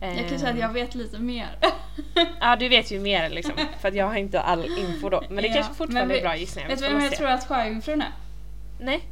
Jag 0.00 0.28
kan 0.28 0.38
säga 0.38 0.52
att 0.52 0.58
jag 0.58 0.72
vet 0.72 0.94
lite 0.94 1.18
mer. 1.18 1.58
Ja, 2.40 2.56
du 2.56 2.68
vet 2.68 2.90
ju 2.90 3.00
mer 3.00 3.28
liksom. 3.30 3.54
För 3.80 3.88
att 3.88 3.94
jag 3.94 4.06
har 4.06 4.14
inte 4.16 4.40
all 4.40 4.64
info 4.78 5.08
då. 5.08 5.22
Men 5.28 5.36
det 5.36 5.46
Ja, 5.48 5.54
kanske 5.54 5.74
fortfarande 5.74 6.14
vi- 6.14 6.20
är 6.20 6.24
bra 6.24 6.36
gissningar. 6.36 6.68
vet 6.68 6.78
du 6.78 6.88
vem 6.88 7.00
jag 7.00 7.10
se. 7.10 7.16
tror 7.16 7.28
att 7.28 7.46
Sjöjungfrun 7.48 8.02
är? 8.02 8.12
Nej. 8.80 9.04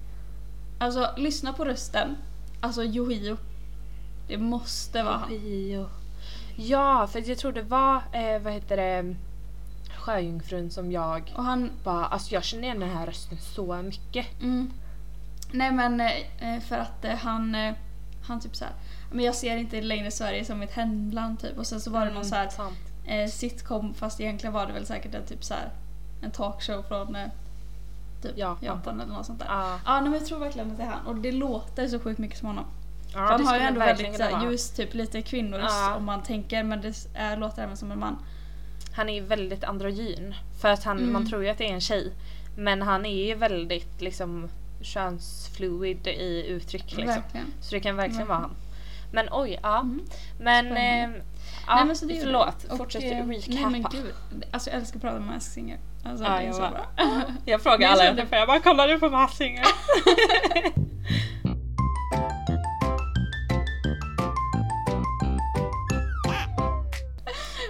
Alltså, 0.78 1.10
lyssna 1.16 1.52
på 1.52 1.64
rösten. 1.64 2.16
Alltså, 2.60 2.84
Yohio. 2.84 3.36
Det 4.28 4.38
måste 4.38 5.02
vara 5.02 5.14
han. 5.16 5.86
Ja, 6.56 7.06
för 7.06 7.28
jag 7.28 7.38
tror 7.38 7.52
det 7.52 7.62
var, 7.62 7.96
eh, 8.12 8.38
vad 8.42 8.52
heter 8.52 8.76
det, 8.76 9.14
Sjöjungfrun 9.98 10.70
som 10.70 10.92
jag 10.92 11.32
Och 11.36 11.44
han... 11.44 11.70
bara, 11.84 12.04
alltså 12.06 12.34
jag 12.34 12.44
känner 12.44 12.62
igen 12.64 12.80
den 12.80 12.90
här 12.90 13.06
rösten 13.06 13.38
så 13.38 13.82
mycket. 13.82 14.26
Mm. 14.42 14.70
Nej 15.52 15.72
men 15.72 16.00
eh, 16.00 16.60
för 16.68 16.76
att 16.76 17.04
eh, 17.04 17.14
han... 17.14 17.74
Han 18.26 18.40
typ 18.40 18.56
såhär... 18.56 18.74
Men 19.12 19.24
jag 19.24 19.34
ser 19.34 19.56
inte 19.56 19.80
längre 19.80 20.10
Sverige 20.10 20.44
som 20.44 20.58
mitt 20.58 20.70
hemland 20.70 21.40
typ. 21.40 21.58
Och 21.58 21.66
sen 21.66 21.80
så 21.80 21.90
var 21.90 22.00
det 22.00 22.06
någon 22.06 22.16
Mm, 22.16 22.28
så 22.28 22.34
här 22.34 22.48
sant. 22.48 22.78
eh, 23.06 23.28
sitcom 23.30 23.94
fast 23.94 24.20
egentligen 24.20 24.52
var 24.52 24.66
det 24.66 24.72
väl 24.72 24.86
säkert 24.86 25.14
en 25.14 25.26
typ 25.26 25.44
så 25.44 25.54
här 25.54 25.68
en 26.22 26.30
talkshow 26.30 26.82
från 26.82 27.16
eh, 27.16 27.26
typ 28.22 28.38
Japan. 28.38 28.58
Japan 28.66 29.00
eller 29.00 29.12
något 29.12 29.26
sånt 29.26 29.38
där. 29.38 29.46
Ja, 29.50 29.78
Ja 29.84 29.92
nej, 30.00 30.02
men 30.02 30.12
jag 30.12 30.26
tror 30.26 30.38
verkligen 30.38 30.70
att 30.70 30.76
det 30.76 30.82
är 30.82 30.86
han 30.86 31.06
och 31.06 31.16
det 31.16 31.32
låter 31.32 31.88
så 31.88 32.00
sjukt 32.00 32.18
mycket 32.18 32.38
som 32.38 32.48
honom. 32.48 32.64
ja, 33.06 33.12
För 33.12 33.20
han 33.20 33.46
har 33.46 33.56
ju 33.56 33.62
ändå 33.62 33.80
väldigt 33.80 34.16
såhär, 34.16 34.50
ljus, 34.50 34.70
typ 34.70 34.94
lite 34.94 35.22
kvinnoröst 35.22 35.74
Ja. 35.88 35.94
om 35.94 36.04
man 36.04 36.22
tänker 36.22 36.62
men 36.62 36.80
det 36.80 36.94
är, 37.14 37.36
låter 37.36 37.62
även 37.62 37.76
som 37.76 37.90
en 37.92 37.98
man. 37.98 38.16
Han 38.96 39.08
är 39.08 39.14
ju 39.14 39.20
väldigt 39.20 39.64
androgyn. 39.64 40.34
För 40.60 40.68
att 40.68 40.84
han, 40.84 40.98
Mm. 40.98 41.12
man 41.12 41.28
tror 41.28 41.42
ju 41.44 41.48
att 41.50 41.58
det 41.58 41.68
är 41.70 41.74
en 41.74 41.80
tjej. 41.80 42.12
Men 42.56 42.82
han 42.82 43.06
är 43.06 43.26
ju 43.26 43.34
väldigt 43.34 44.00
liksom 44.00 44.48
könsfluid 44.84 46.06
i 46.06 46.46
uttryck 46.48 46.96
liksom. 46.96 47.06
Verkligen. 47.06 47.46
Så 47.60 47.74
det 47.74 47.80
kan 47.80 47.96
verkligen 47.96 48.18
Verkligen. 48.18 48.28
vara 48.28 48.38
han. 48.38 48.56
Men 49.12 49.28
oj, 49.32 49.58
ja. 49.62 49.80
Mm. 49.80 50.04
Men... 50.38 50.66
Eh, 50.66 51.22
ja, 51.66 51.74
nej 51.74 51.84
men 51.84 51.96
så 51.96 52.06
det 52.06 52.20
förlåt. 52.20 52.64
Och, 52.64 52.76
fortsätt 52.78 53.02
eh, 53.02 53.08
recapa. 53.08 53.54
Nej 53.54 53.66
men 53.70 53.82
gud. 53.90 54.14
Alltså 54.50 54.70
jag 54.70 54.78
älskar 54.78 54.96
att 54.96 55.02
prata 55.02 55.18
med 55.18 55.28
Masked 55.28 55.52
Singer. 55.52 55.78
Alltså 56.04 56.24
Ja, 56.24 56.30
det 56.30 56.46
är 56.46 56.52
så 56.52 56.58
bra. 56.58 56.86
Jag 57.44 57.62
frågar 57.62 57.88
alla 57.88 58.04
jag 58.04 58.16
träffar, 58.16 58.36
jag 58.36 58.48
bara 58.48 58.60
kollar 58.60 58.88
du 58.88 58.98
på 58.98 59.08
Masked 59.08 59.36
Singer? 59.36 59.64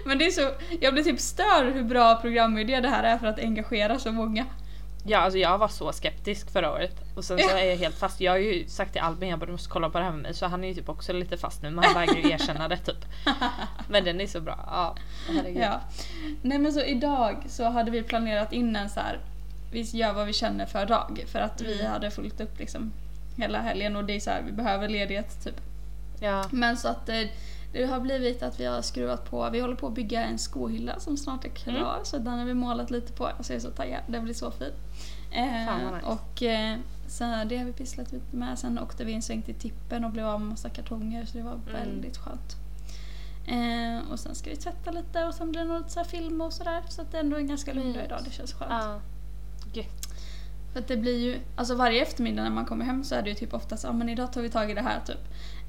Men 0.04 0.18
det 0.18 0.26
är 0.26 0.30
så, 0.30 0.50
jag 0.80 0.94
blir 0.94 1.04
typ 1.04 1.20
störd 1.20 1.72
hur 1.72 1.82
bra 1.82 2.16
programidé 2.16 2.80
det 2.80 2.88
här 2.88 3.02
är 3.02 3.18
för 3.18 3.26
att 3.26 3.38
engagera 3.38 3.98
så 3.98 4.12
många. 4.12 4.46
Ja, 5.06 5.18
alltså 5.18 5.38
jag 5.38 5.58
var 5.58 5.68
så 5.68 5.92
skeptisk 5.92 6.50
förra 6.50 6.72
året. 6.72 6.96
Och 7.14 7.24
sen 7.24 7.38
så 7.38 7.48
är 7.56 7.64
jag 7.64 7.76
helt 7.76 7.98
fast. 7.98 8.20
Jag 8.20 8.32
har 8.32 8.38
ju 8.38 8.68
sagt 8.68 8.92
till 8.92 9.00
Albin 9.02 9.28
jag 9.28 9.38
bara 9.38 9.46
du 9.46 9.52
måste 9.52 9.68
kolla 9.70 9.90
på 9.90 9.98
det 9.98 10.04
här 10.04 10.12
med 10.12 10.22
mig. 10.22 10.34
Så 10.34 10.46
han 10.46 10.64
är 10.64 10.68
ju 10.68 10.74
typ 10.74 10.88
också 10.88 11.12
lite 11.12 11.36
fast 11.36 11.62
nu. 11.62 11.70
Men 11.70 11.84
han 11.84 11.94
vägrar 11.94 12.14
ju 12.16 12.30
erkänna 12.30 12.68
det 12.68 12.76
typ. 12.76 13.04
Men 13.88 14.04
den 14.04 14.20
är 14.20 14.26
så 14.26 14.40
bra. 14.40 14.58
Ja, 14.66 14.96
herregud. 15.28 15.62
Ja. 15.62 15.80
Nej 16.42 16.58
men 16.58 16.72
så 16.72 16.82
idag 16.82 17.44
så 17.48 17.64
hade 17.70 17.90
vi 17.90 18.02
planerat 18.02 18.52
in 18.52 18.76
en 18.76 18.90
så 18.90 19.00
här. 19.00 19.18
vi 19.72 19.80
gör 19.82 20.12
vad 20.12 20.26
vi 20.26 20.32
känner 20.32 20.66
för 20.66 20.86
dag. 20.86 21.24
För 21.26 21.38
att 21.40 21.60
vi 21.60 21.80
Mm. 21.80 21.92
hade 21.92 22.10
fullt 22.10 22.40
upp 22.40 22.58
liksom 22.58 22.92
hela 23.36 23.60
helgen 23.60 23.96
och 23.96 24.04
det 24.04 24.16
är 24.16 24.20
så 24.20 24.30
här, 24.30 24.42
vi 24.46 24.52
behöver 24.52 24.88
ledighet 24.88 25.44
typ. 25.44 25.60
Ja. 26.20 26.44
Men 26.50 26.76
så 26.76 26.88
att 26.88 27.08
eh, 27.08 27.20
det 27.74 27.86
har 27.86 28.00
blivit 28.00 28.42
att 28.42 28.60
vi 28.60 28.64
har 28.64 28.82
skruvat 28.82 29.30
på, 29.30 29.50
vi 29.50 29.60
håller 29.60 29.74
på 29.76 29.86
att 29.86 29.94
bygga 29.94 30.22
en 30.24 30.38
skohylla 30.38 31.00
som 31.00 31.16
snart 31.16 31.44
är 31.44 31.48
klar 31.48 31.74
Mm. 31.94 32.04
så 32.04 32.18
den 32.18 32.38
har 32.38 32.44
vi 32.44 32.54
målat 32.54 32.90
lite 32.90 33.12
på. 33.12 33.26
Alltså 33.26 33.52
jag 33.52 33.56
är 33.56 33.60
så 33.60 33.70
taggad, 33.70 34.00
den 34.06 34.24
blir 34.24 34.34
så 34.34 34.50
fin. 34.50 34.72
Eh, 35.32 35.76
nice. 35.76 36.06
Och 36.06 36.42
eh, 36.42 36.76
så 37.08 37.24
det 37.24 37.56
har 37.56 37.64
vi 37.64 37.72
pysslat 37.72 38.12
lite 38.12 38.36
med. 38.36 38.58
Sen 38.58 38.78
åkte 38.78 39.04
vi 39.04 39.12
en 39.14 39.22
sväng 39.22 39.42
till 39.42 39.54
tippen 39.54 40.04
och 40.04 40.10
blev 40.10 40.26
av 40.26 40.40
med 40.40 40.48
massa 40.48 40.68
kartonger 40.68 41.24
så 41.24 41.36
det 41.38 41.44
var 41.44 41.52
Mm. 41.52 41.64
väldigt 41.72 42.16
skönt. 42.16 42.56
Eh, 43.46 44.10
och 44.12 44.20
sen 44.20 44.34
ska 44.34 44.50
vi 44.50 44.56
tvätta 44.56 44.90
lite 44.90 45.24
och 45.24 45.34
sen 45.34 45.50
blir 45.50 45.60
det 45.60 45.66
nog 45.68 45.78
lite 45.78 45.90
så 45.90 46.00
här 46.00 46.06
film 46.06 46.40
och 46.40 46.52
sådär. 46.52 46.82
Så 46.88 47.02
att 47.02 47.10
det 47.12 47.16
är 47.18 47.20
ändå 47.22 47.36
en 47.36 47.46
ganska 47.46 47.72
lugn 47.72 47.92
dag 47.92 48.04
idag, 48.04 48.20
det 48.24 48.30
känns 48.30 48.52
skönt. 48.52 48.70
Ja. 48.72 49.00
Gött. 49.72 50.08
För 50.72 50.84
det 50.88 50.96
blir 50.96 51.18
ju, 51.18 51.38
alltså 51.56 51.74
varje 51.74 52.02
eftermiddag 52.02 52.42
när 52.42 52.50
man 52.50 52.64
kommer 52.66 52.84
hem 52.84 53.04
så 53.04 53.14
är 53.14 53.22
det 53.22 53.28
ju 53.28 53.34
typ 53.34 53.54
oftast, 53.54 53.84
ja 53.84 53.92
men 53.92 54.08
idag 54.08 54.32
tar 54.32 54.42
vi 54.42 54.50
tag 54.50 54.70
i 54.70 54.74
det 54.74 54.80
här 54.80 55.00
typ. 55.06 55.18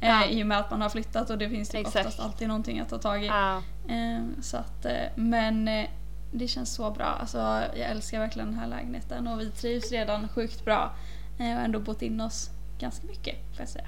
Eh, 0.06 0.12
Ja. 0.12 0.26
I 0.26 0.44
och 0.44 0.48
med 0.48 0.60
att 0.60 0.72
man 0.72 0.82
har 0.82 0.90
flyttat 0.90 1.30
och 1.30 1.38
det 1.38 1.50
finns 1.50 1.70
typ 1.70 1.80
Exakt. 1.88 1.96
oftast 2.06 2.20
alltid 2.20 2.48
någonting 2.48 2.80
att 2.80 2.90
ta 2.90 2.98
tag 2.98 3.24
i. 3.24 3.28
Ja. 3.28 3.58
Eh, 3.90 4.24
så 4.42 4.58
att, 4.58 4.86
eh, 4.86 4.92
men 5.16 5.68
eh, 5.68 5.86
det 6.34 6.48
känns 6.48 6.74
så 6.74 6.92
bra. 6.92 7.06
Alltså 7.06 7.38
jag 7.76 7.90
älskar 7.90 8.20
verkligen 8.20 8.50
den 8.50 8.60
här 8.60 8.68
lägenheten 8.68 9.28
och 9.28 9.40
vi 9.40 9.52
trivs 9.52 9.92
redan 9.92 10.28
sjukt 10.28 10.66
bra. 10.66 10.94
Eh, 11.40 11.50
och 11.50 11.54
har 11.56 11.62
ändå 11.62 11.80
bott 11.80 12.02
in 12.02 12.22
oss 12.22 12.50
ganska 12.80 13.08
mycket 13.08 13.36
får 13.52 13.60
jag 13.60 13.70
säga. 13.70 13.88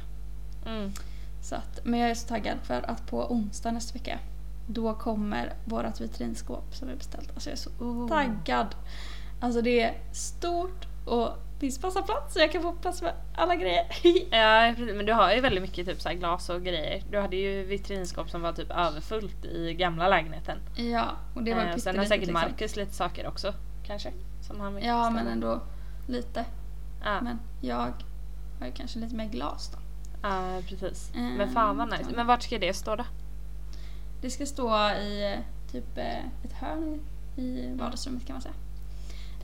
Mm. 0.65 0.91
Så 1.41 1.55
att, 1.55 1.79
men 1.85 1.99
jag 1.99 2.09
är 2.09 2.15
så 2.15 2.27
taggad 2.27 2.57
för 2.63 2.89
att 2.89 3.07
på 3.07 3.31
onsdag 3.31 3.71
nästa 3.71 3.93
vecka 3.93 4.19
då 4.67 4.93
kommer 4.93 5.53
vårat 5.65 6.01
vitrinskåp 6.01 6.75
som 6.75 6.87
vi 6.87 6.95
beställt. 6.95 7.31
Alltså 7.33 7.49
jag 7.49 7.53
är 7.53 7.61
så 7.61 7.69
Oh. 7.69 8.07
taggad. 8.07 8.75
Alltså 9.41 9.61
det 9.61 9.81
är 9.81 9.93
stort 10.13 10.87
och 11.05 11.29
finns 11.59 11.81
massa 11.83 12.01
plats 12.01 12.33
så 12.33 12.39
jag 12.39 12.51
kan 12.51 12.61
få 12.61 12.71
plats 12.71 13.01
med 13.01 13.13
alla 13.35 13.55
grejer. 13.55 13.85
Ja, 14.31 14.73
men 14.95 15.05
du 15.05 15.13
har 15.13 15.33
ju 15.33 15.41
väldigt 15.41 15.61
mycket 15.61 15.87
typ 15.87 16.01
så 16.01 16.09
glas 16.09 16.49
och 16.49 16.63
grejer. 16.63 17.03
Du 17.11 17.19
hade 17.19 17.35
ju 17.35 17.63
vitrinskåp 17.65 18.29
som 18.29 18.41
var 18.41 18.53
typ 18.53 18.71
överfullt 18.71 19.45
i 19.45 19.73
gamla 19.73 20.07
lägenheten. 20.07 20.57
ja, 20.75 21.05
och 21.35 21.43
det 21.43 21.53
var 21.53 21.65
eh, 21.65 21.75
sen 21.75 21.97
har 21.97 22.05
säkert 22.05 22.27
liksom. 22.27 22.33
Marcus 22.33 22.75
lite 22.75 22.93
saker 22.93 23.27
också 23.27 23.53
kanske. 23.85 24.13
Som 24.41 24.59
han 24.59 24.73
Ja, 24.73 24.79
ställa. 24.79 25.09
men 25.09 25.27
ändå 25.27 25.61
lite. 26.07 26.45
Ja, 27.03 27.21
Men 27.21 27.39
jag 27.61 27.93
har 28.59 28.65
ju 28.65 28.71
kanske 28.71 28.99
lite 28.99 29.15
mer 29.15 29.25
glas 29.29 29.71
då. 29.71 29.77
ja 30.23 30.61
precis. 30.69 31.11
Eh, 31.15 31.21
Men 31.21 31.49
fan 31.49 31.77
vad 31.77 31.89
nice. 31.89 32.03
ja. 32.09 32.15
Men 32.15 32.27
vart 32.27 32.43
ska 32.43 32.59
det 32.59 32.73
stå 32.73 32.95
då? 32.95 33.05
Det 34.21 34.29
ska 34.29 34.45
stå 34.45 34.89
i 34.89 35.33
eh, 35.33 35.39
typ 35.71 35.97
eh, 35.97 36.25
ett 36.45 36.53
hörn 36.53 36.99
i 37.35 37.73
vardagsrummet 37.75 38.25
kan 38.27 38.33
man 38.33 38.41
säga. 38.41 38.55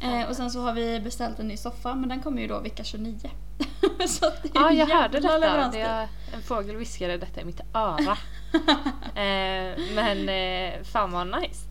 Eh, 0.03 0.29
och 0.29 0.35
sen 0.35 0.51
så 0.51 0.61
har 0.61 0.73
vi 0.73 0.99
beställt 0.99 1.39
en 1.39 1.47
ny 1.47 1.57
soffa 1.57 1.95
men 1.95 2.09
den 2.09 2.21
kommer 2.21 2.41
ju 2.41 2.47
då 2.47 2.59
vecka 2.59 2.83
29. 2.83 3.19
så 4.07 4.25
det 4.41 4.49
är 4.49 4.61
Ja, 4.61 4.71
jag 4.71 4.85
hörde 4.85 5.19
detta. 5.19 5.37
leveranstid. 5.37 5.81
Det 5.81 5.87
är, 5.87 6.07
en 6.33 6.41
fågel 6.41 6.75
viskade 6.75 7.17
detta 7.17 7.41
i 7.41 7.45
mitt 7.45 7.61
öra. 7.73 8.17
eh, 9.15 9.79
men 9.95 10.29
eh, 10.29 10.83
fan 10.83 11.11
vad 11.11 11.27
nice. 11.41 11.67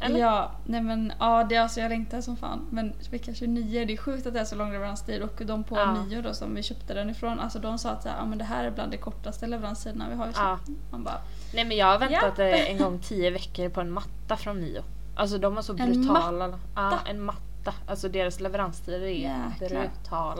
Eller? 0.00 0.20
Ja, 0.20 0.52
nej 0.64 0.80
men 0.80 1.12
ja, 1.20 1.44
det, 1.44 1.56
alltså 1.56 1.80
jag 1.80 1.88
längtar 1.88 2.20
som 2.20 2.36
fan. 2.36 2.66
Men 2.70 2.92
vecka 3.10 3.34
29, 3.34 3.84
det 3.84 3.92
är 3.92 3.96
sjukt 3.96 4.26
att 4.26 4.34
det 4.34 4.40
är 4.40 4.44
så 4.44 4.56
lång 4.56 4.72
leveranstid 4.72 5.22
och 5.22 5.42
de 5.46 5.64
på 5.64 5.76
Ja. 5.76 5.92
Mio 5.92 6.22
då 6.22 6.34
som 6.34 6.54
vi 6.54 6.62
köpte 6.62 6.94
den 6.94 7.10
ifrån, 7.10 7.40
alltså 7.40 7.58
de 7.58 7.78
sa 7.78 7.90
att 7.90 8.02
så 8.02 8.08
här, 8.08 8.16
ja, 8.18 8.24
men 8.24 8.38
det 8.38 8.44
här 8.44 8.64
är 8.64 8.70
bland 8.70 8.92
de 8.92 8.98
kortaste 8.98 9.46
leveranstiderna 9.46 10.08
vi 10.10 10.16
har. 10.16 10.28
Ja. 10.34 10.58
Man 10.90 11.04
bara, 11.04 11.18
Nej 11.54 11.64
men 11.64 11.76
jag 11.76 11.86
har 11.86 11.98
väntat 11.98 12.38
Ja. 12.38 12.44
eh, 12.44 12.70
en 12.70 12.78
gång 12.78 12.98
tio 13.00 13.30
veckor 13.30 13.68
på 13.68 13.80
en 13.80 13.90
matta 13.90 14.36
från 14.36 14.60
Mio. 14.60 14.82
Alltså 15.16 15.38
de 15.38 15.54
var 15.54 15.62
så 15.62 15.72
En 15.72 15.92
brutala. 15.92 16.58
Ja, 16.74 16.98
en 17.06 17.20
matta. 17.20 17.53
Alltså 17.86 18.08
deras 18.08 18.40
leveranstider 18.40 19.06
är 19.06 19.08
Jäklar. 19.08 19.90
ja, 20.10 20.34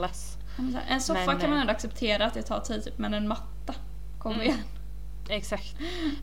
här, 0.57 0.83
en 0.89 1.01
soffa 1.01 1.25
Men, 1.25 1.39
kan 1.39 1.49
man 1.49 1.57
eh, 1.57 1.61
ändå 1.61 1.73
acceptera 1.73 2.25
att 2.25 2.33
det 2.33 2.41
tar 2.41 2.59
tid 2.59 2.83
typ, 2.83 2.97
men 2.97 3.13
en 3.13 3.27
matta, 3.27 3.73
kom 4.19 4.31
Mm. 4.33 4.43
igen. 4.45 4.57
Exakt. 5.29 5.75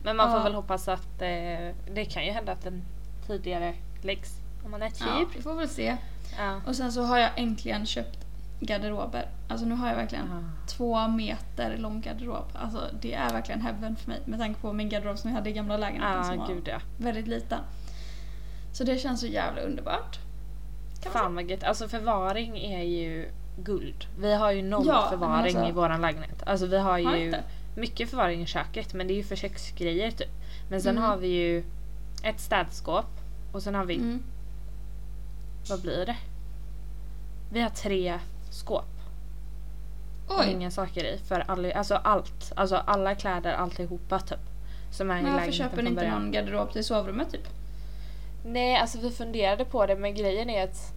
Men 0.03 0.17
man 0.17 0.29
får 0.31 0.37
Ja. 0.39 0.43
väl 0.43 0.53
hoppas 0.53 0.87
att 0.87 1.21
eh, 1.21 1.75
det 1.93 2.05
kan 2.11 2.25
ju 2.25 2.31
hända 2.31 2.51
att 2.51 2.61
den 2.63 2.81
tidigare 3.27 3.73
läggs. 4.01 4.29
Om 4.65 4.71
man 4.71 4.81
är 4.81 4.85
Ja, 4.99 5.19
typ. 5.19 5.37
vi 5.37 5.41
får 5.41 5.53
väl 5.55 5.69
se. 5.69 5.97
Ja. 6.37 6.61
Och 6.67 6.75
sen 6.75 6.91
så 6.91 7.03
har 7.03 7.17
jag 7.17 7.29
äntligen 7.35 7.85
köpt 7.85 8.19
garderober. 8.59 9.29
Alltså 9.47 9.65
nu 9.65 9.75
har 9.75 9.87
jag 9.87 9.95
verkligen 9.95 10.31
Ah. 10.31 10.67
två 10.67 11.07
meter 11.07 11.77
lång 11.77 12.01
garderob. 12.01 12.45
Alltså 12.53 12.89
det 13.01 13.13
är 13.13 13.29
verkligen 13.29 13.61
heaven 13.61 13.95
för 13.95 14.09
mig 14.09 14.21
med 14.25 14.39
tanke 14.39 14.61
på 14.61 14.73
min 14.73 14.89
garderob 14.89 15.17
som 15.17 15.29
jag 15.29 15.37
hade 15.37 15.49
i 15.49 15.53
gamla 15.53 15.77
lägenheten 15.77 16.17
Ja, 16.17 16.23
som 16.23 16.37
var 16.37 16.47
gud 16.47 16.67
ja. 16.67 16.79
väldigt 16.97 17.27
liten. 17.27 17.59
Så 18.73 18.83
det 18.83 18.97
känns 18.97 19.19
så 19.19 19.27
jävla 19.27 19.61
underbart. 19.61 20.19
Kan 21.03 21.11
Fan 21.11 21.35
vad 21.35 21.49
gött. 21.49 21.63
Alltså 21.63 21.87
förvaring 21.87 22.57
är 22.57 22.83
ju 22.83 23.29
guld. 23.57 24.05
Vi 24.19 24.33
har 24.33 24.51
ju 24.51 24.61
noll 24.61 24.87
Ja, 24.87 25.07
förvaring 25.09 25.55
alltså- 25.55 25.69
i 25.69 25.71
våran 25.71 26.01
lägenhet. 26.01 26.43
Alltså 26.45 26.65
vi 26.65 26.77
har 26.77 26.91
Har 26.91 26.97
ju 26.99 27.25
inte? 27.25 27.43
mycket 27.75 28.09
förvaring 28.09 28.41
i 28.41 28.45
köket 28.45 28.93
men 28.93 29.07
det 29.07 29.13
är 29.13 29.15
ju 29.15 29.23
för 29.23 29.35
köksgrejer 29.35 30.11
typ. 30.11 30.29
Men 30.69 30.81
sen 30.81 30.97
Mm. 30.97 31.09
har 31.09 31.17
vi 31.17 31.27
ju 31.27 31.63
ett 32.23 32.39
städskåp 32.39 33.05
och 33.51 33.63
sen 33.63 33.75
har 33.75 33.85
vi, 33.85 33.95
Mm. 33.95 34.23
vad 35.69 35.81
blir 35.81 36.05
det? 36.05 36.15
Vi 37.51 37.61
har 37.61 37.69
tre 37.69 38.19
skåp 38.51 38.85
Oj, 40.29 40.51
inga 40.51 40.71
saker 40.71 41.03
i 41.03 41.17
för 41.17 41.43
all, 41.47 41.71
alltså 41.71 41.95
allt. 41.95 42.51
Alltså 42.55 42.75
alla 42.75 43.15
kläder, 43.15 43.53
alltihopa 43.53 44.19
typ. 44.19 44.39
Som 44.91 45.11
är 45.11 45.21
men 45.21 45.33
varför 45.33 45.51
köper 45.51 45.83
ni 45.83 45.89
inte 45.89 46.09
någon 46.09 46.31
garderob 46.31 46.71
till 46.73 46.83
sovrummet 46.83 47.31
typ? 47.31 47.47
Nej, 48.43 48.75
alltså 48.77 48.99
vi 48.99 49.11
funderade 49.11 49.65
på 49.65 49.85
det 49.85 49.95
men 49.95 50.15
grejen 50.15 50.49
är 50.49 50.63
att 50.63 50.93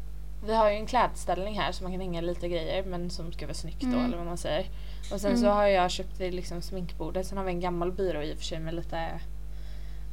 vi 0.46 0.54
har 0.54 0.70
ju 0.70 0.76
en 0.76 0.86
klädställning 0.86 1.58
här 1.60 1.72
så 1.72 1.82
man 1.82 1.92
kan 1.92 2.00
hänga 2.00 2.20
lite 2.20 2.48
grejer 2.48 2.82
men 2.84 3.10
som 3.10 3.32
ska 3.32 3.46
vara 3.46 3.54
snyggt 3.54 3.80
då 3.80 3.86
Mm. 3.86 4.04
eller 4.04 4.16
vad 4.16 4.26
man 4.26 4.36
säger. 4.36 4.66
Och 5.12 5.20
sen 5.20 5.30
Mm. 5.30 5.42
så 5.42 5.48
har 5.48 5.66
jag 5.66 5.90
köpt 5.90 6.18
det 6.18 6.30
liksom 6.30 6.62
sminkbordet, 6.62 7.26
sen 7.26 7.38
har 7.38 7.44
vi 7.44 7.50
en 7.52 7.60
gammal 7.60 7.92
byrå 7.92 8.22
i 8.22 8.32
och 8.34 8.38
för 8.38 8.44
sig 8.44 8.60
med 8.60 8.74
lite 8.74 9.20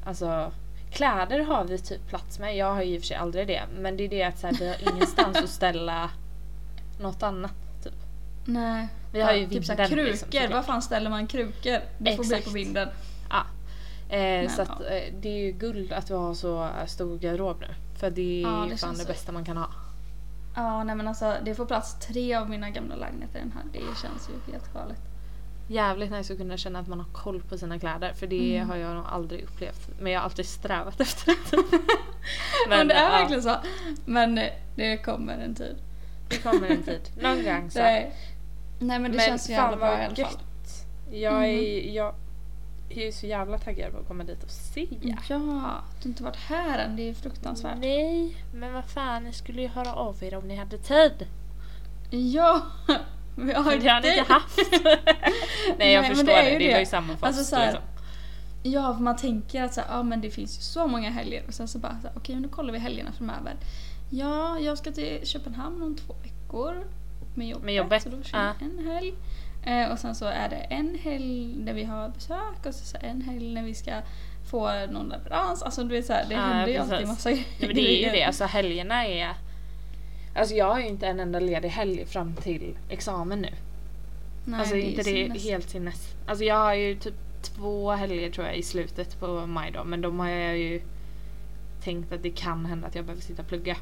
Alltså 0.06 0.52
kläder 0.92 1.40
har 1.40 1.64
vi 1.64 1.78
typ 1.78 2.08
plats 2.08 2.40
med, 2.40 2.56
jag 2.58 2.74
har 2.74 2.82
ju 2.84 2.94
i 2.96 2.98
och 2.98 3.02
för 3.02 3.08
sig 3.08 3.18
aldrig 3.18 3.48
det 3.48 3.62
men 3.78 3.98
det 3.98 4.04
är 4.04 4.10
det 4.10 4.24
att 4.24 4.40
så 4.40 4.48
här, 4.48 4.54
vi 4.60 4.68
har 4.68 4.76
ingenstans 4.96 5.38
att 5.38 5.50
ställa 5.50 6.10
något 7.02 7.24
annat. 7.24 7.54
Typ. 7.84 7.94
Nej. 8.46 8.88
Vi 9.14 9.22
har 9.22 9.34
ju 9.34 9.48
typ 9.50 9.66
såhär 9.66 9.78
vinden, 9.88 10.06
krukor, 10.06 10.32
liksom, 10.32 10.52
var 10.52 10.62
fan 10.64 10.82
ställer 10.82 11.10
man 11.10 11.28
krukor? 11.28 11.80
Det 11.98 12.16
får 12.16 12.24
bli 12.24 12.34
Exakt. 12.36 12.46
på 12.46 12.52
vinden. 12.52 12.90
Eh, 14.10 14.18
Men, 14.20 14.50
så 14.50 14.62
att, 14.62 14.70
ja. 14.80 14.86
eh, 14.86 15.14
det 15.22 15.30
är 15.30 15.46
ju 15.46 15.52
guld 15.52 15.94
att 15.94 16.10
vi 16.12 16.14
har 16.16 16.34
så 16.34 16.70
stor 16.88 17.18
garderob 17.18 17.58
nu. 17.62 17.68
För 18.00 18.10
det 18.10 18.40
är 18.40 18.42
Ja, 18.42 18.64
ju 18.66 18.70
det 18.72 18.78
fan 18.78 18.98
det 18.98 19.06
bästa 19.08 19.32
man 19.32 19.46
kan 19.46 19.58
ha. 19.58 19.68
Ja, 20.56 20.84
nej 20.84 20.96
men 20.96 21.08
alltså 21.08 21.36
det 21.46 21.56
får 21.56 21.66
plats 21.66 22.00
tre 22.08 22.36
av 22.36 22.50
mina 22.50 22.70
gamla 22.70 22.96
lägenheter 22.96 23.40
i 23.40 23.42
den 23.42 23.52
här. 23.52 23.64
Det 23.74 23.80
känns 24.02 24.30
ju 24.30 24.52
helt 24.52 24.74
galet. 24.74 24.98
Jävligt 25.68 26.12
nice 26.12 26.34
att 26.34 26.40
kunna 26.40 26.58
känna 26.58 26.80
att 26.80 26.88
man 26.88 27.00
har 27.00 27.08
koll 27.14 27.42
på 27.44 27.58
sina 27.58 27.80
kläder 27.80 28.14
för 28.14 28.28
det 28.28 28.56
Mm. 28.58 28.70
har 28.70 28.76
jag 28.76 28.96
nog 28.96 29.06
aldrig 29.06 29.44
upplevt. 29.44 29.90
Men 30.00 30.12
jag 30.12 30.20
har 30.20 30.26
alltid 30.26 30.46
strävat 30.46 31.00
efter 31.02 31.26
det. 31.52 31.64
Men, 32.70 32.88
det 32.88 32.94
är 32.94 33.04
ja, 33.04 33.10
verkligen 33.10 33.44
så. 33.44 33.56
Men 34.06 34.40
det 34.76 34.98
kommer 34.98 35.38
en 35.38 35.56
tid. 35.56 35.76
Det 36.30 36.38
kommer 36.38 36.68
en 36.68 36.84
tid. 36.84 37.02
Någon 37.22 37.44
gång 37.44 37.72
så. 37.72 37.80
Det, 37.80 38.12
nej 38.80 39.00
men 39.00 39.12
det 39.12 39.18
Men 39.18 39.26
känns 39.26 39.46
så 39.46 39.52
jävla 39.52 39.78
bra 39.78 40.02
i 40.02 40.06
alla 40.06 40.16
fall. 40.16 40.40
Jag 41.12 41.34
Mm. 41.34 41.44
är, 41.60 41.94
jag 42.90 42.98
är 42.98 43.06
ju 43.06 43.12
så 43.12 43.26
jävla 43.26 43.58
taggad 43.58 43.92
på 43.92 43.98
att 43.98 44.08
komma 44.08 44.24
dit 44.24 44.44
och 44.44 44.50
se. 44.50 44.88
Ja, 45.02 45.16
du 45.28 45.34
har 45.34 45.82
inte 46.06 46.24
varit 46.24 46.36
här 46.36 46.80
än. 46.80 46.96
Det 46.96 47.10
är 47.10 47.14
fruktansvärt. 47.14 47.78
Nej, 47.80 48.38
men 48.54 48.74
vad 48.74 48.86
fan, 48.86 49.24
ni 49.24 49.34
skulle 49.34 49.62
ju 49.62 49.68
höra 49.68 49.94
av 49.94 50.24
er 50.24 50.36
om 50.36 50.48
ni 50.48 50.56
hade 50.56 50.78
tid. 50.78 51.28
Ja, 52.10 52.62
vi 53.36 53.54
har 53.54 53.64
Men 53.64 53.80
det 53.80 53.90
har 53.90 54.02
ni 54.02 54.18
inte 54.18 54.34
haft. 54.34 54.58
Nej 55.78 55.94
jag 55.94 56.02
Nej, 56.02 56.10
förstår 56.10 56.26
det 56.28 56.34
det, 56.34 56.50
är 56.50 56.52
ju 56.54 56.60
det, 56.60 56.68
det. 56.68 56.72
var 56.74 56.80
ju 56.80 56.86
samma 56.86 57.18
för 57.18 57.28
Alltså 57.28 57.42
oss. 57.42 57.50
så 57.50 57.56
här, 57.56 57.66
liksom. 57.72 57.84
Ja, 58.64 58.94
för 58.96 59.02
man 59.04 59.16
tänker 59.18 59.64
att 59.64 59.74
så 59.74 59.82
här, 59.82 59.88
ja, 59.98 60.04
men 60.04 60.22
det 60.22 60.32
finns 60.32 60.58
ju 60.58 60.62
så 60.62 60.88
många 60.88 61.10
helger 61.10 61.44
och 61.48 61.54
sen 61.54 61.68
så 61.68 61.80
bara 61.80 61.98
okej, 62.16 62.36
men 62.36 62.44
då 62.44 62.50
kollar 62.50 62.74
vi 62.74 62.80
helgerna 62.80 63.12
framöver. 63.12 63.54
Ja, 64.10 64.60
jag 64.60 64.78
ska 64.78 64.92
till 64.92 65.20
Köpenhamn 65.24 65.82
om 65.84 65.96
två 65.96 66.14
veckor 66.24 66.88
med 67.36 67.48
jobbet. 67.48 67.66
Med 67.66 67.76
jobbet, 67.76 68.04
Så 68.04 68.10
då 68.10 68.24
kör 68.24 68.38
ja. 68.38 68.54
jag 68.60 68.70
en 68.70 68.88
helg. 68.88 69.14
Eh, 69.66 69.92
och 69.92 70.00
sen 70.00 70.16
så 70.16 70.26
är 70.26 70.50
det 70.50 70.56
en 70.56 70.98
helg 71.04 71.56
där 71.58 71.74
vi 71.74 71.84
har 71.84 72.10
besök 72.10 72.66
och 72.66 72.76
så, 72.76 72.98
en 73.02 73.22
helg 73.22 73.54
när 73.54 73.64
vi 73.64 73.74
ska 73.74 73.92
få 74.52 74.86
någon 74.92 75.10
leverans. 75.10 75.64
Alltså 75.64 75.84
du 75.84 75.90
vet 75.90 76.06
så 76.06 76.14
här, 76.14 76.26
det 76.30 76.34
Ja, 76.34 76.42
händer 76.42 76.74
ju 76.74 76.78
alltid 76.78 77.08
massa 77.08 77.32
grejer. 77.32 77.46
Men 77.60 77.76
det 77.76 78.04
är 78.04 78.06
ju 78.06 78.12
det, 78.12 78.24
alltså 78.24 78.46
helgerna 78.46 79.08
är... 79.08 79.34
Alltså 80.36 80.56
jag 80.56 80.66
har 80.66 80.80
ju 80.80 80.88
inte 80.88 81.08
en 81.08 81.20
enda 81.20 81.40
ledig 81.40 81.70
helg 81.70 82.06
fram 82.06 82.36
till 82.36 82.78
examen 82.90 83.42
nu. 83.42 83.50
Nej, 84.46 84.60
alltså 84.60 84.76
är 84.76 84.80
inte 84.80 84.98
det 84.98 85.04
sinnes. 85.04 85.44
helt 85.44 85.70
sinnes. 85.70 86.16
Alltså 86.28 86.44
jag 86.44 86.56
har 86.56 86.74
ju 86.74 86.96
typ 86.96 87.14
två 87.42 87.92
helger 87.92 88.32
tror 88.32 88.48
jag 88.48 88.58
i 88.58 88.64
slutet 88.64 89.20
på 89.20 89.48
maj 89.48 89.72
då 89.72 89.84
men 89.84 90.02
de 90.02 90.20
har 90.20 90.30
jag 90.30 90.58
ju 90.58 90.82
tänkt 91.84 92.14
att 92.14 92.24
det 92.24 92.30
kan 92.30 92.66
hända 92.66 92.88
att 92.88 92.96
jag 92.96 93.06
behöver 93.06 93.22
sitta 93.24 93.42
och 93.42 93.48
plugga. 93.48 93.78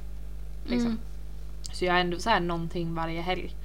Liksom. 0.65 0.87
Mm. 0.87 0.99
Så 1.73 1.85
jag 1.85 1.93
har 1.93 1.99
ändå 1.99 2.19
så 2.19 2.29
här 2.29 2.39
någonting 2.39 2.93
varje 2.95 3.21
helg. 3.21 3.55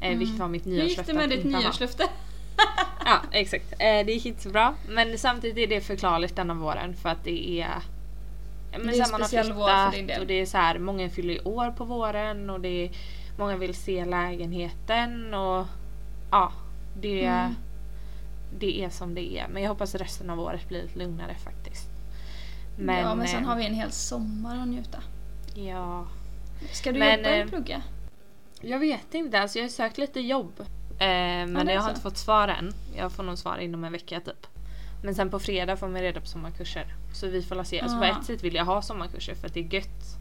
Eh, 0.00 0.06
Mm. 0.06 0.18
Vilket 0.18 0.38
var 0.38 0.48
mitt 0.48 0.66
Hur 0.66 0.70
gick 0.72 0.82
nyårslöfte. 0.82 1.12
det 1.12 1.18
med 1.18 1.30
ditt 1.30 1.44
nyårslöfte? 1.44 2.08
Ja 3.06 3.20
exakt. 3.32 3.72
Eh, 3.72 3.78
det 3.78 4.12
gick 4.12 4.26
inte 4.26 4.42
så 4.42 4.48
bra. 4.50 4.74
Men 4.88 5.18
samtidigt 5.18 5.58
är 5.58 5.74
det 5.74 5.80
förklarligt 5.80 6.36
denna 6.36 6.54
våren 6.54 6.94
för 6.96 7.08
att 7.08 7.24
det 7.24 7.60
är 7.60 7.68
Men 8.72 8.86
Det 8.86 8.96
är 8.96 9.00
en 9.00 9.06
speciell 9.06 9.52
vår 9.52 9.68
för 9.90 9.96
din 9.96 10.06
del. 10.06 10.20
och 10.20 10.26
det 10.26 10.34
är 10.40 10.46
så 10.46 10.56
här, 10.58 10.78
många 10.78 11.10
fyller 11.10 11.48
år 11.48 11.70
på 11.70 11.84
våren 11.84 12.50
och 12.50 12.60
det 12.60 12.68
är, 12.84 12.90
många 13.38 13.56
vill 13.56 13.74
se 13.74 14.04
lägenheten 14.04 15.34
och 15.34 15.66
ja, 16.30 16.52
det 17.00 17.24
Mm. 17.24 17.54
det 18.58 18.84
är 18.84 18.88
som 18.90 19.14
det 19.14 19.38
är. 19.38 19.48
Men 19.48 19.62
jag 19.62 19.68
hoppas 19.70 19.94
resten 19.94 20.30
av 20.30 20.40
året 20.40 20.68
blir 20.68 20.82
lite 20.82 20.98
lugnare 20.98 21.34
faktiskt. 21.44 21.86
Men, 22.78 22.98
ja, 22.98 23.14
men 23.14 23.28
sen 23.28 23.42
eh, 23.42 23.48
har 23.48 23.56
vi 23.56 23.66
en 23.66 23.74
hel 23.74 23.90
sommar 23.92 24.58
att 24.62 24.68
njuta. 24.68 24.98
Ja. 25.54 26.06
Ska 26.72 26.92
du 26.92 26.98
Men, 26.98 27.18
jobba 27.18 27.28
eller 27.30 27.46
plugga? 27.46 27.82
Jag 28.66 28.78
vet 28.78 29.14
inte, 29.14 29.40
alltså 29.40 29.58
jag 29.58 29.64
har 29.64 29.70
sökt 29.70 29.98
lite 29.98 30.20
jobb. 30.20 30.52
Eh, 30.60 30.66
men 30.98 31.56
är 31.68 31.72
jag 31.72 31.80
har 31.80 31.84
så. 31.84 31.90
inte 31.90 32.00
fått 32.00 32.16
svar 32.18 32.48
än. 32.48 32.72
Jag 32.96 33.12
får 33.12 33.22
nog 33.22 33.38
svar 33.38 33.58
inom 33.58 33.84
en 33.84 33.92
vecka 33.92 34.20
typ. 34.20 34.46
Men 35.02 35.14
sen 35.14 35.30
på 35.30 35.38
fredag 35.38 35.76
får 35.76 35.88
man 35.88 36.00
reda 36.00 36.20
på 36.20 36.26
sommarkurser. 36.26 36.94
Så 37.14 37.26
vi 37.26 37.42
får 37.42 37.64
se. 37.64 37.80
Alltså 37.80 37.98
på 37.98 38.04
Ah. 38.04 38.08
ett 38.20 38.24
sätt 38.24 38.42
vill 38.44 38.54
jag 38.54 38.64
ha 38.64 38.82
sommarkurser 38.82 39.34
för 39.34 39.46
att 39.46 39.54
det 39.54 39.60
är 39.60 39.74
gött. 39.74 40.18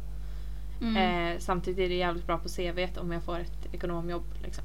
Mm. 0.81 0.97
Eh, 1.33 1.39
samtidigt 1.39 1.79
är 1.85 1.89
det 1.89 1.95
jävligt 1.95 2.27
bra 2.27 2.37
på 2.37 2.49
CV 2.49 2.87
om 2.99 3.11
jag 3.11 3.23
får 3.23 3.39
ett 3.39 3.73
ekonomjobb. 3.73 4.23
Liksom. 4.43 4.63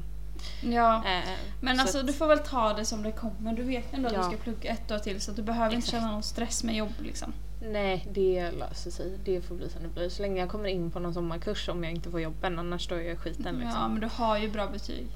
ja. 0.63 0.97
Eh, 0.97 1.29
Men 1.61 1.77
så 1.77 1.83
alltså 1.83 1.99
att- 2.01 2.07
du 2.07 2.13
får 2.13 2.27
väl 2.27 2.39
ta 2.39 2.73
det 2.73 2.85
som 2.85 3.03
det 3.03 3.13
kommer. 3.13 3.53
Du 3.53 3.63
vet 3.63 3.95
ändå 3.95 4.07
att 4.09 4.15
Ja. 4.15 4.19
du 4.23 4.25
ska 4.25 4.37
plugga 4.37 4.71
ett 4.71 4.91
år 4.91 4.99
till 4.99 5.21
så 5.21 5.31
att 5.31 5.37
du 5.37 5.43
behöver 5.43 5.75
inte 5.75 5.79
Exakt. 5.79 5.91
känna 6.03 6.13
någon 6.13 6.23
stress 6.23 6.65
med 6.65 6.75
jobb 6.77 6.93
liksom. 7.03 7.33
Nej, 7.61 8.07
det 8.13 8.51
löser 8.51 8.91
sig. 8.91 9.19
Det 9.25 9.41
får 9.41 9.55
bli 9.55 9.69
som 9.69 9.83
det 9.83 9.89
blir. 9.89 10.09
Så 10.09 10.23
länge 10.23 10.41
jag 10.41 10.49
kommer 10.49 10.69
in 10.69 10.91
på 10.91 10.99
någon 10.99 11.15
sommarkurs 11.15 11.69
om 11.69 11.85
jag 11.85 11.93
inte 11.93 12.11
får 12.11 12.21
jobben. 12.21 12.59
Annars 12.59 12.85
står 12.85 12.99
jag 12.99 13.13
i 13.15 13.17
skiten 13.17 13.55
liksom. 13.55 13.81
Ja, 13.81 13.89
men 13.89 14.01
du 14.01 14.09
har 14.13 14.39
ju 14.39 14.49
bra 14.51 14.67
betyg. 14.67 15.07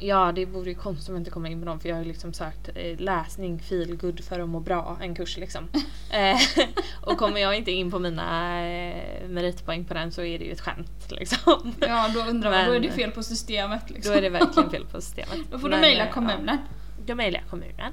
Ja, 0.00 0.32
det 0.32 0.46
vore 0.46 0.68
ju 0.68 0.74
konstigt 0.74 1.08
om 1.08 1.14
jag 1.14 1.20
inte 1.20 1.30
kommer 1.30 1.50
in 1.50 1.60
på 1.60 1.66
dem 1.66 1.80
för 1.80 1.88
jag 1.88 1.96
har 1.96 2.04
liksom 2.04 2.32
sökt 2.32 2.68
eh, 2.74 3.00
läsning, 3.00 3.60
feel 3.60 3.96
good 3.96 4.24
för 4.24 4.40
att 4.40 4.48
må 4.48 4.60
bra, 4.60 4.98
en 5.00 5.14
kurs 5.14 5.36
liksom. 5.36 5.68
eh, 6.12 6.66
och 7.00 7.18
kommer 7.18 7.40
jag 7.40 7.56
inte 7.56 7.70
in 7.70 7.90
på 7.90 7.98
mina 7.98 8.60
eh, 8.68 9.28
meritpoäng 9.28 9.84
på 9.84 9.94
den 9.94 10.12
så 10.12 10.22
är 10.22 10.38
det 10.38 10.44
ju 10.44 10.52
ett 10.52 10.60
skämt 10.60 11.10
liksom. 11.10 11.74
Ja, 11.80 12.10
då 12.14 12.20
undrar 12.20 12.50
man, 12.50 12.66
då 12.66 12.72
är 12.72 12.80
det 12.80 12.90
fel 12.90 13.10
på 13.10 13.22
systemet 13.22 13.90
liksom. 13.90 14.12
Då 14.12 14.18
är 14.18 14.22
det 14.22 14.30
verkligen 14.30 14.70
fel 14.70 14.86
på 14.86 15.00
systemet. 15.00 15.38
Då 15.50 15.58
får 15.58 15.68
du 15.68 15.76
mejla 15.76 16.06
eh, 16.06 16.12
kommunen. 16.12 16.58
Ja, 16.98 17.04
då 17.06 17.14
mejlar 17.14 17.40
jag 17.40 17.50
kommunen. 17.50 17.92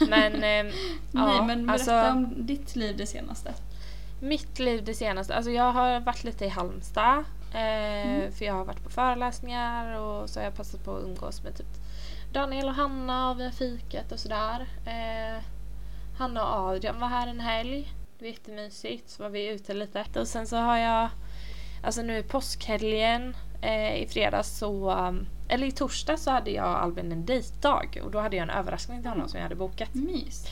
Men, 0.00 0.34
eh, 0.34 0.40
Nej, 0.40 0.72
ja, 1.12 1.44
men 1.46 1.66
berätta 1.66 2.00
alltså, 2.00 2.18
om 2.18 2.46
ditt 2.46 2.76
liv 2.76 2.96
det 2.96 3.06
senaste. 3.06 3.54
mitt 4.20 4.58
liv 4.58 4.84
det 4.84 4.94
senaste, 4.94 5.34
alltså 5.34 5.50
jag 5.50 5.72
har 5.72 6.00
varit 6.00 6.24
lite 6.24 6.44
i 6.44 6.48
Halmstad. 6.48 7.18
Eh, 7.54 7.86
Mm. 8.06 8.32
För 8.32 8.44
jag 8.44 8.54
har 8.54 8.64
varit 8.64 8.84
på 8.84 8.90
föreläsningar 8.90 9.98
och 10.00 10.30
så 10.30 10.40
har 10.40 10.44
jag 10.44 10.54
passat 10.56 10.84
på 10.84 10.96
att 10.96 11.02
umgås 11.04 11.42
med 11.42 11.56
typ 11.56 11.66
Daniel 12.32 12.68
och 12.68 12.74
Hanna 12.74 13.30
och 13.30 13.40
vi 13.40 13.44
har 13.44 13.50
fikat 13.50 14.12
och 14.12 14.18
sådär. 14.20 14.66
Eh, 14.86 15.42
Hanna 16.18 16.42
och 16.44 16.70
Adrian 16.70 17.00
var 17.00 17.08
här 17.08 17.26
en 17.26 17.40
helg. 17.40 17.92
Det 18.18 18.24
var 18.24 18.30
jättemysigt. 18.30 19.10
Så 19.10 19.22
var 19.22 19.30
vi 19.30 19.48
ute 19.48 19.74
lite. 19.74 20.04
Och 20.20 20.28
sen 20.28 20.46
så 20.46 20.56
har 20.56 20.76
jag, 20.76 21.08
alltså 21.82 22.02
nu 22.02 22.18
i 22.18 22.22
påskhelgen 22.22 23.36
eh, 23.62 23.96
i 24.02 24.08
fredags 24.08 24.58
så, 24.58 24.90
um, 24.90 25.26
eller 25.48 25.66
i 25.66 25.72
torsdag 25.72 26.16
så 26.16 26.30
hade 26.30 26.50
jag 26.50 26.64
och 26.70 26.82
Albin 26.82 27.12
en 27.12 27.26
dejtdag 27.26 27.84
och 28.04 28.10
då 28.10 28.20
hade 28.20 28.36
jag 28.36 28.42
en 28.42 28.50
överraskning 28.50 29.00
till 29.02 29.10
honom 29.10 29.28
som 29.28 29.38
jag 29.38 29.44
hade 29.44 29.54
bokat. 29.54 29.94
Mys. 29.94 30.46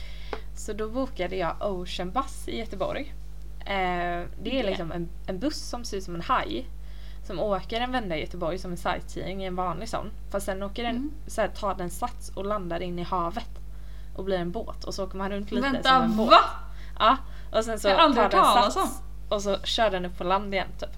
Så 0.57 0.73
då 0.73 0.89
bokade 0.89 1.37
jag 1.37 1.57
Ocean 1.61 2.11
Bus 2.11 2.49
i 2.49 2.59
Göteborg. 2.59 3.15
Eh, 3.61 4.23
det 4.43 4.61
är 4.61 4.65
liksom 4.65 4.93
en, 4.93 5.09
en 5.27 5.39
buss 5.39 5.69
som 5.69 5.85
ser 5.85 5.97
ut 5.97 6.05
som 6.05 6.15
en 6.15 6.21
haj. 6.23 6.67
Som 7.27 7.41
åker 7.41 7.81
en 7.81 7.93
vända 7.93 8.17
i 8.17 8.21
Göteborg 8.21 8.59
som 8.59 8.71
en 8.71 8.77
sightseeing 8.77 9.43
i 9.43 9.47
en 9.47 9.57
vanlig 9.57 9.89
sån. 9.89 10.11
Fast 10.31 10.47
sen 10.47 10.63
åker 10.63 10.83
den, 10.83 10.97
Mm. 10.97 11.11
så 11.27 11.41
här, 11.41 11.49
tar 11.49 11.75
den 11.75 11.91
sats 11.91 12.29
och 12.35 12.45
landar 12.45 12.81
in 12.83 12.99
i 12.99 13.03
havet. 13.03 13.49
Och 14.17 14.25
blir 14.25 14.39
en 14.39 14.51
båt 14.53 14.85
och 14.85 14.95
så 14.95 15.05
åker 15.05 15.17
man 15.17 15.31
runt 15.31 15.51
lite 15.51 15.71
Vänta, 15.71 15.89
som 15.89 16.03
en 16.03 16.17
båt. 16.17 16.31
va? 16.31 16.41
Ja, 16.99 17.17
och 17.53 17.65
sen 17.65 17.79
så 17.81 17.89
Jag 17.89 17.95
har 17.97 18.03
aldrig 18.03 18.31
tar 18.31 18.63
den 18.63 18.73
sats 18.73 19.03
och 19.29 19.43
så 19.43 19.59
kör 19.65 19.91
den 19.91 20.05
upp 20.05 20.19
på 20.19 20.25
land 20.25 20.55
igen 20.55 20.69
typ. 20.81 20.91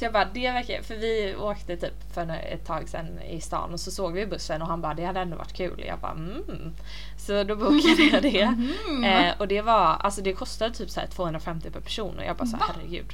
Så 0.00 0.04
jag 0.04 0.12
bara, 0.12 0.24
det 0.24 0.50
verkar, 0.50 0.82
för 0.82 0.96
vi 0.96 1.34
åkte 1.38 1.76
typ 1.76 2.12
för 2.14 2.30
ett 2.52 2.66
tag 2.66 2.88
sedan 2.88 3.22
i 3.22 3.40
stan 3.40 3.72
och 3.72 3.80
så 3.80 3.90
såg 3.90 4.12
vi 4.12 4.26
bussen 4.26 4.62
och 4.62 4.68
han 4.68 4.80
bara, 4.80 4.94
det 4.94 5.04
hade 5.04 5.20
ändå 5.20 5.36
varit 5.36 5.52
kul. 5.52 5.84
Jag 5.86 5.98
bara, 5.98 6.12
mm. 6.12 6.74
Så 7.18 7.44
då 7.44 7.56
bokade 7.56 8.02
jag 8.12 8.22
det. 8.22 8.46
Mhm. 8.46 9.04
Eh, 9.04 9.34
och 9.38 9.48
det 9.48 9.62
var, 9.62 9.96
alltså 10.00 10.22
det 10.22 10.32
kostade 10.32 10.74
typ 10.74 10.90
så 10.90 11.00
här 11.00 11.06
250 11.06 11.70
per 11.70 11.80
person 11.80 12.18
och 12.18 12.24
jag 12.24 12.36
bara 12.36 12.46
så 12.46 12.56
här, 12.56 12.66
herregud. 12.74 13.12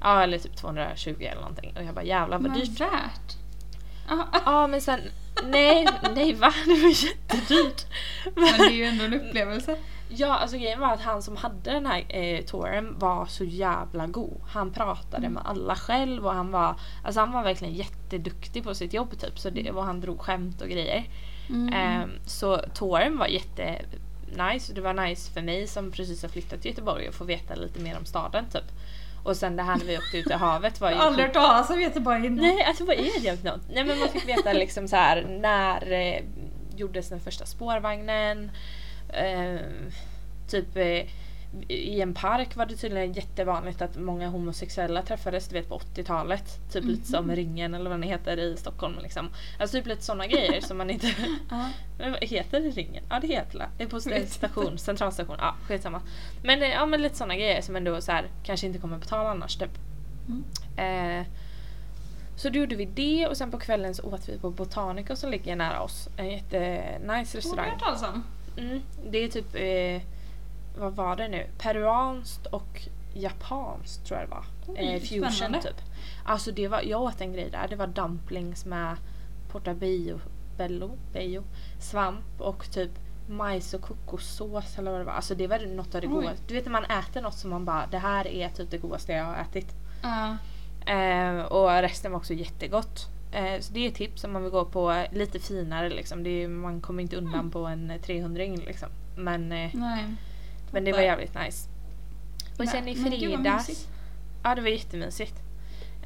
Ja 0.00 0.22
eller 0.22 0.38
typ 0.38 0.56
220 0.56 1.16
eller 1.20 1.40
någonting 1.40 1.76
och 1.76 1.84
jag 1.84 1.94
bara 1.94 2.04
jävlar 2.04 2.38
vad 2.38 2.50
Men 2.50 2.60
dyrt. 2.60 2.80
värt. 2.80 3.36
Ja, 4.08 4.28
Ja 4.44 4.66
men 4.66 4.80
sen, 4.80 5.00
nej, 5.44 5.88
nej 6.14 6.34
va? 6.34 6.54
Det 6.64 6.82
var 6.82 7.04
jättedyrt. 7.04 7.86
men 8.34 8.58
det 8.58 8.64
är 8.64 8.70
ju 8.70 8.84
ändå 8.84 9.04
en 9.04 9.14
upplevelse. 9.14 9.76
Ja, 10.14 10.34
alltså 10.38 10.56
grejen 10.56 10.80
var 10.80 10.92
att 10.92 11.00
han 11.00 11.22
som 11.22 11.36
hade 11.36 11.70
den 11.70 11.86
här 11.86 12.04
eh, 12.08 12.44
touren 12.44 12.98
var 12.98 13.26
så 13.26 13.44
jävla 13.44 14.06
god. 14.06 14.40
Han 14.48 14.70
pratade 14.72 15.16
Mm. 15.26 15.32
med 15.32 15.42
alla 15.46 15.76
själv 15.76 16.26
och 16.26 16.32
han 16.34 16.50
var, 16.50 16.74
alltså 17.04 17.20
han 17.20 17.32
var 17.32 17.42
verkligen 17.42 17.74
jätteduktig 17.74 18.64
på 18.64 18.74
sitt 18.74 18.92
jobb 18.92 19.18
typ. 19.20 19.38
Så 19.38 19.50
det, 19.50 19.70
och 19.70 19.84
han 19.84 20.00
drog 20.00 20.20
skämt 20.20 20.60
och 20.62 20.68
grejer. 20.68 21.04
Mm. 21.48 21.74
Ehm, 21.74 22.10
så 22.26 22.56
touren 22.74 23.18
var 23.18 23.26
jätte 23.26 23.78
nice. 24.52 24.72
Det 24.72 24.80
var 24.80 24.94
nice 24.94 25.32
för 25.32 25.42
mig 25.42 25.66
som 25.66 25.90
precis 25.90 26.22
har 26.22 26.28
flyttat 26.28 26.60
till 26.62 26.70
Göteborg 26.70 27.08
och 27.08 27.14
få 27.14 27.24
veta 27.24 27.54
lite 27.54 27.80
mer 27.80 27.98
om 27.98 28.04
staden 28.04 28.44
typ. 28.52 28.64
Och 29.24 29.36
sen 29.36 29.56
det 29.56 29.62
här 29.62 29.76
när 29.78 29.84
vi 29.84 29.98
åkte 29.98 30.18
ut 30.18 30.30
i 30.30 30.32
havet 30.32 30.80
var 30.80 30.88
jag 30.88 30.94
ju 30.94 31.00
har 31.00 31.06
aldrig 31.06 31.26
hört 31.26 31.34
talas 31.34 31.70
om 31.70 31.80
Göteborg 31.80 32.26
innan. 32.26 32.44
Nej, 32.44 32.64
alltså 32.64 32.84
vad 32.84 32.96
är 32.96 33.20
det 33.22 33.36
för 33.36 33.48
något? 33.48 33.60
Nej 33.74 33.84
men 33.84 33.98
man 33.98 34.08
fick 34.08 34.28
veta 34.28 34.52
liksom 34.52 34.88
så 34.88 34.96
här 34.96 35.26
när 35.40 35.92
eh, 35.92 36.22
gjordes 36.76 37.08
den 37.08 37.20
första 37.20 37.46
spårvagnen? 37.46 38.50
Eh, 39.12 39.60
typ 40.48 40.76
eh, 40.76 41.06
i 41.68 42.00
en 42.00 42.14
park 42.14 42.56
var 42.56 42.66
det 42.66 42.76
tydligen 42.76 43.12
jättevanligt 43.12 43.82
att 43.82 43.96
många 43.96 44.28
homosexuella 44.28 45.02
träffades, 45.02 45.48
du 45.48 45.54
vet 45.54 45.68
på 45.68 45.78
80-talet. 45.78 46.72
Typ 46.72 46.84
lite 46.84 47.06
som 47.06 47.30
Ringen 47.30 47.74
eller 47.74 47.90
vad 47.90 48.00
den 48.00 48.08
heter 48.08 48.38
i 48.38 48.56
Stockholm 48.56 48.98
liksom. 49.02 49.28
Alltså 49.58 49.76
typ 49.76 49.86
lite 49.86 50.02
sådana 50.02 50.26
grejer 50.26 50.60
som 50.60 50.78
man 50.78 50.90
inte... 50.90 51.06
Heter 52.20 52.60
det 52.60 52.70
Ringen? 52.70 53.04
Ja 53.10 53.20
det 53.20 53.26
heter 53.26 53.58
det. 53.58 53.68
Det 53.78 53.84
är 53.84 53.88
på 53.88 54.00
station, 54.26 54.78
centralstation. 54.78 55.36
Ja 55.38 55.54
skitsamma. 55.66 56.00
Men, 56.42 56.62
eh, 56.62 56.68
ja, 56.68 56.86
men 56.86 57.02
lite 57.02 57.16
sådana 57.16 57.36
grejer 57.36 57.62
som 57.62 57.76
ändå 57.76 58.00
så 58.00 58.12
här, 58.12 58.26
kanske 58.42 58.66
inte 58.66 58.78
kommer 58.78 58.98
på 58.98 59.06
tal 59.06 59.26
annars 59.26 59.56
typ. 59.56 59.78
Mm. 60.28 61.20
Eh, 61.20 61.26
så 62.36 62.48
då 62.48 62.58
gjorde 62.58 62.76
vi 62.76 62.84
det 62.84 63.26
och 63.26 63.36
sen 63.36 63.50
på 63.50 63.58
kvällen 63.58 63.94
så 63.94 64.02
åt 64.02 64.28
vi 64.28 64.38
på 64.38 64.50
Botanica 64.50 65.16
som 65.16 65.30
ligger 65.30 65.56
nära 65.56 65.80
oss. 65.80 66.08
En 66.16 66.30
jättenice 66.30 67.08
har 67.08 67.36
restaurang. 67.36 67.70
hört 67.70 67.80
talas 67.80 68.02
om? 68.02 68.24
Mm, 68.56 68.80
det 69.10 69.18
är 69.18 69.28
typ, 69.28 69.54
eh, 69.54 70.08
vad 70.80 70.96
var 70.96 71.16
det 71.16 71.28
nu? 71.28 71.46
Peruanskt 71.58 72.46
och 72.46 72.88
japanskt 73.14 74.06
tror 74.06 74.20
jag 74.20 74.28
det 74.28 74.34
var. 74.34 74.44
Oj, 74.66 74.94
eh, 74.94 75.00
fusion 75.00 75.32
spännande. 75.32 75.62
typ. 75.62 75.82
Alltså 76.24 76.52
det 76.52 76.68
var, 76.68 76.82
jag 76.82 77.02
åt 77.02 77.20
en 77.20 77.32
grej 77.32 77.50
där. 77.50 77.68
Det 77.68 77.76
var 77.76 77.86
dumplings 77.86 78.64
med 78.64 78.96
portabello, 79.50 80.20
bello, 80.56 80.90
bello, 81.12 81.42
svamp 81.80 82.40
och 82.40 82.70
typ 82.72 82.90
majs 83.28 83.74
och 83.74 83.80
kokossås 83.82 84.78
eller 84.78 84.90
vad 84.90 85.00
det 85.00 85.04
var. 85.04 85.12
Alltså 85.12 85.34
det 85.34 85.46
var 85.46 85.58
något 85.58 85.94
av 85.94 86.00
det 86.00 86.06
godaste. 86.06 86.42
Du 86.48 86.54
vet 86.54 86.64
när 86.64 86.72
man 86.72 86.84
äter 86.84 87.22
något 87.22 87.38
som 87.38 87.50
man 87.50 87.64
bara, 87.64 87.86
det 87.90 87.98
här 87.98 88.26
är 88.26 88.48
typ 88.48 88.70
det 88.70 88.78
godaste 88.78 89.12
jag 89.12 89.24
har 89.24 89.36
ätit. 89.36 89.74
Ja. 90.02 90.36
Eh, 90.92 91.42
och 91.42 91.70
resten 91.70 92.12
var 92.12 92.18
också 92.18 92.34
jättegott. 92.34 93.06
Eh, 93.32 93.60
så 93.60 93.72
det 93.72 93.80
är 93.84 93.88
ett 93.88 93.94
tips 93.94 94.24
om 94.24 94.32
man 94.32 94.42
vill 94.42 94.50
gå 94.52 94.64
på 94.64 95.04
lite 95.12 95.38
finare 95.38 95.88
liksom. 95.90 96.26
Är, 96.26 96.48
man 96.48 96.80
kommer 96.80 97.02
inte 97.02 97.16
undan 97.16 97.34
Mm. 97.34 97.50
på 97.50 97.58
en 97.66 97.92
300 98.02 98.44
liksom. 98.44 98.88
Men, 99.16 99.52
eh, 99.52 99.70
Nej. 99.74 100.04
men 100.72 100.84
det 100.84 100.92
var 100.92 101.00
jävligt 101.00 101.34
nice. 101.34 101.68
Och 102.58 102.68
sen 102.68 102.88
i 102.88 102.94
fredags. 102.94 103.88
Ja 104.44 104.54
det 104.54 104.60
var 104.62 104.68
jättemysigt. 104.68 105.34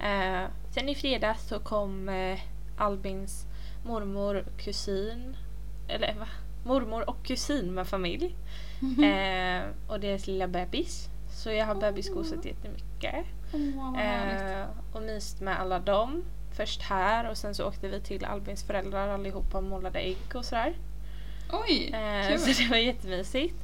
Eh, 0.00 0.44
sen 0.70 0.88
i 0.88 0.94
fredags 0.94 1.48
så 1.48 1.58
kom 1.58 2.08
eh, 2.08 2.38
Albins 2.78 3.46
mormor, 3.86 4.44
kusin. 4.58 5.36
Eller 5.88 6.14
va? 6.14 6.28
Mormor 6.64 7.10
och 7.10 7.22
kusin 7.26 7.74
med 7.74 7.86
familj. 7.86 8.36
Eh, 8.80 9.62
och 9.88 10.00
deras 10.00 10.26
lilla 10.26 10.48
bebis. 10.48 11.08
Så 11.30 11.50
jag 11.50 11.66
har 11.66 11.74
bebisgosat 11.74 12.44
jättemycket. 12.44 13.24
Vad 13.76 13.96
härligt. 13.96 14.56
Eh, 14.68 14.96
och 14.96 15.02
myst 15.02 15.40
med 15.40 15.60
alla 15.60 15.78
dem. 15.78 16.24
Först 16.56 16.82
här 16.82 17.30
och 17.30 17.36
sen 17.36 17.54
så 17.54 17.68
åkte 17.68 17.88
vi 17.88 18.00
till 18.00 18.24
Albins 18.24 18.64
föräldrar 18.64 19.08
allihopa 19.08 19.58
och 19.58 19.64
målade 19.64 19.98
ägg 19.98 20.16
och 20.34 20.44
sådär. 20.44 20.74
Oj, 21.52 21.90
Eh, 21.94 22.28
kul. 22.28 22.38
så 22.38 22.62
det 22.62 22.68
var 22.70 22.76
jättemysigt. 22.76 23.54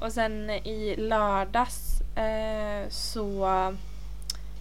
Och 0.00 0.12
sen 0.12 0.50
i 0.50 0.94
lördags 0.98 2.00
eh, 2.16 2.88
så 2.88 3.48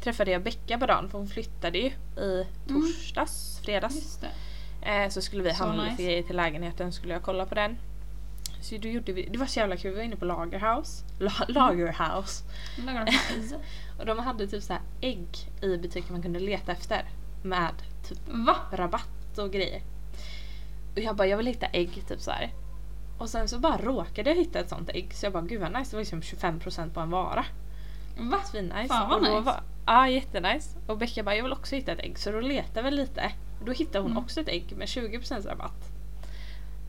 träffade 0.04 0.32
jag 0.32 0.42
Becka 0.44 0.78
på 0.78 0.86
dagen 0.86 1.10
för 1.10 1.18
hon 1.18 1.28
flyttade 1.28 1.78
ju 1.78 1.88
i 2.24 2.48
torsdags, 2.68 3.60
fredags. 3.66 3.96
Just 3.96 4.22
det. 4.22 4.92
Eh, 4.92 5.10
så 5.10 5.22
skulle 5.22 5.44
vi 5.44 5.52
handla 5.52 5.84
nice. 5.84 5.92
lite 5.92 6.04
grejer 6.04 6.24
till 6.24 6.36
lägenheten 6.36 6.92
skulle 6.94 7.14
jag 7.14 7.22
kolla 7.24 7.46
på 7.46 7.56
den. 7.56 7.78
Så 8.62 8.78
då 8.78 8.88
gjorde 8.88 9.12
vi, 9.14 9.30
det 9.32 9.38
var 9.38 9.46
så 9.46 9.60
jävla 9.60 9.78
kul, 9.78 9.92
vi 9.92 9.98
var 9.98 10.04
inne 10.04 10.16
på 10.16 10.26
Lagerhouse. 10.26 11.04
La, 11.20 11.32
Lagerhouse. 11.48 12.44
Lagar 12.86 13.06
de 13.06 13.12
här. 13.52 13.60
Och 14.00 14.06
de 14.06 14.20
hade 14.20 14.48
typ 14.48 14.64
så 14.64 14.74
här 14.74 14.82
ägg 15.02 15.28
i 15.62 15.78
butiken 15.78 16.12
man 16.12 16.22
kunde 16.22 16.40
leta 16.40 16.72
efter. 16.72 17.06
Med 17.44 17.72
typ 18.10 18.20
Va? 18.28 18.56
rabatt 18.72 19.38
och 19.38 19.52
grejer. 19.52 19.82
Och 20.94 21.00
jag 21.00 21.16
bara, 21.16 21.28
jag 21.28 21.38
vill 21.38 21.48
hitta 21.48 21.66
ägg 21.66 22.04
typ 22.08 22.22
så 22.22 22.32
här. 22.32 22.54
Och 23.18 23.30
sen 23.30 23.48
så 23.48 23.60
bara 23.60 23.78
råkade 23.78 24.30
jag 24.30 24.38
hitta 24.38 24.60
ett 24.60 24.70
sånt 24.70 24.90
ägg 24.90 25.14
så 25.14 25.26
jag 25.26 25.34
bara, 25.34 25.44
gud 25.44 25.62
vad 25.62 25.74
nice, 25.74 25.92
det 25.92 25.96
var 25.96 26.02
liksom 26.02 26.22
25% 26.22 26.94
på 26.94 27.00
en 27.00 27.10
vara. 27.10 27.46
Va? 28.18 28.40
Svinnice. 28.52 28.88
Fan, 28.88 29.10
vad 29.10 29.24
då 29.24 29.30
nice. 29.30 29.42
Var, 29.42 29.62
ja 29.86 30.08
jättenice. 30.10 30.78
Och 30.88 30.98
Becka 30.98 31.24
bara, 31.24 31.36
jag 31.36 31.44
vill 31.44 31.54
också 31.54 31.76
hitta 31.76 31.92
ett 31.92 32.00
ägg 32.00 32.20
så 32.20 32.32
då 32.32 32.40
letade 32.40 32.90
vi 32.90 32.96
lite. 32.96 33.32
Då 33.66 33.72
hittade 33.72 34.00
hon 34.00 34.12
Mm. 34.12 34.24
också 34.24 34.42
ett 34.42 34.48
ägg 34.50 34.74
med 34.78 34.88
20% 34.88 35.48
rabatt. 35.48 35.90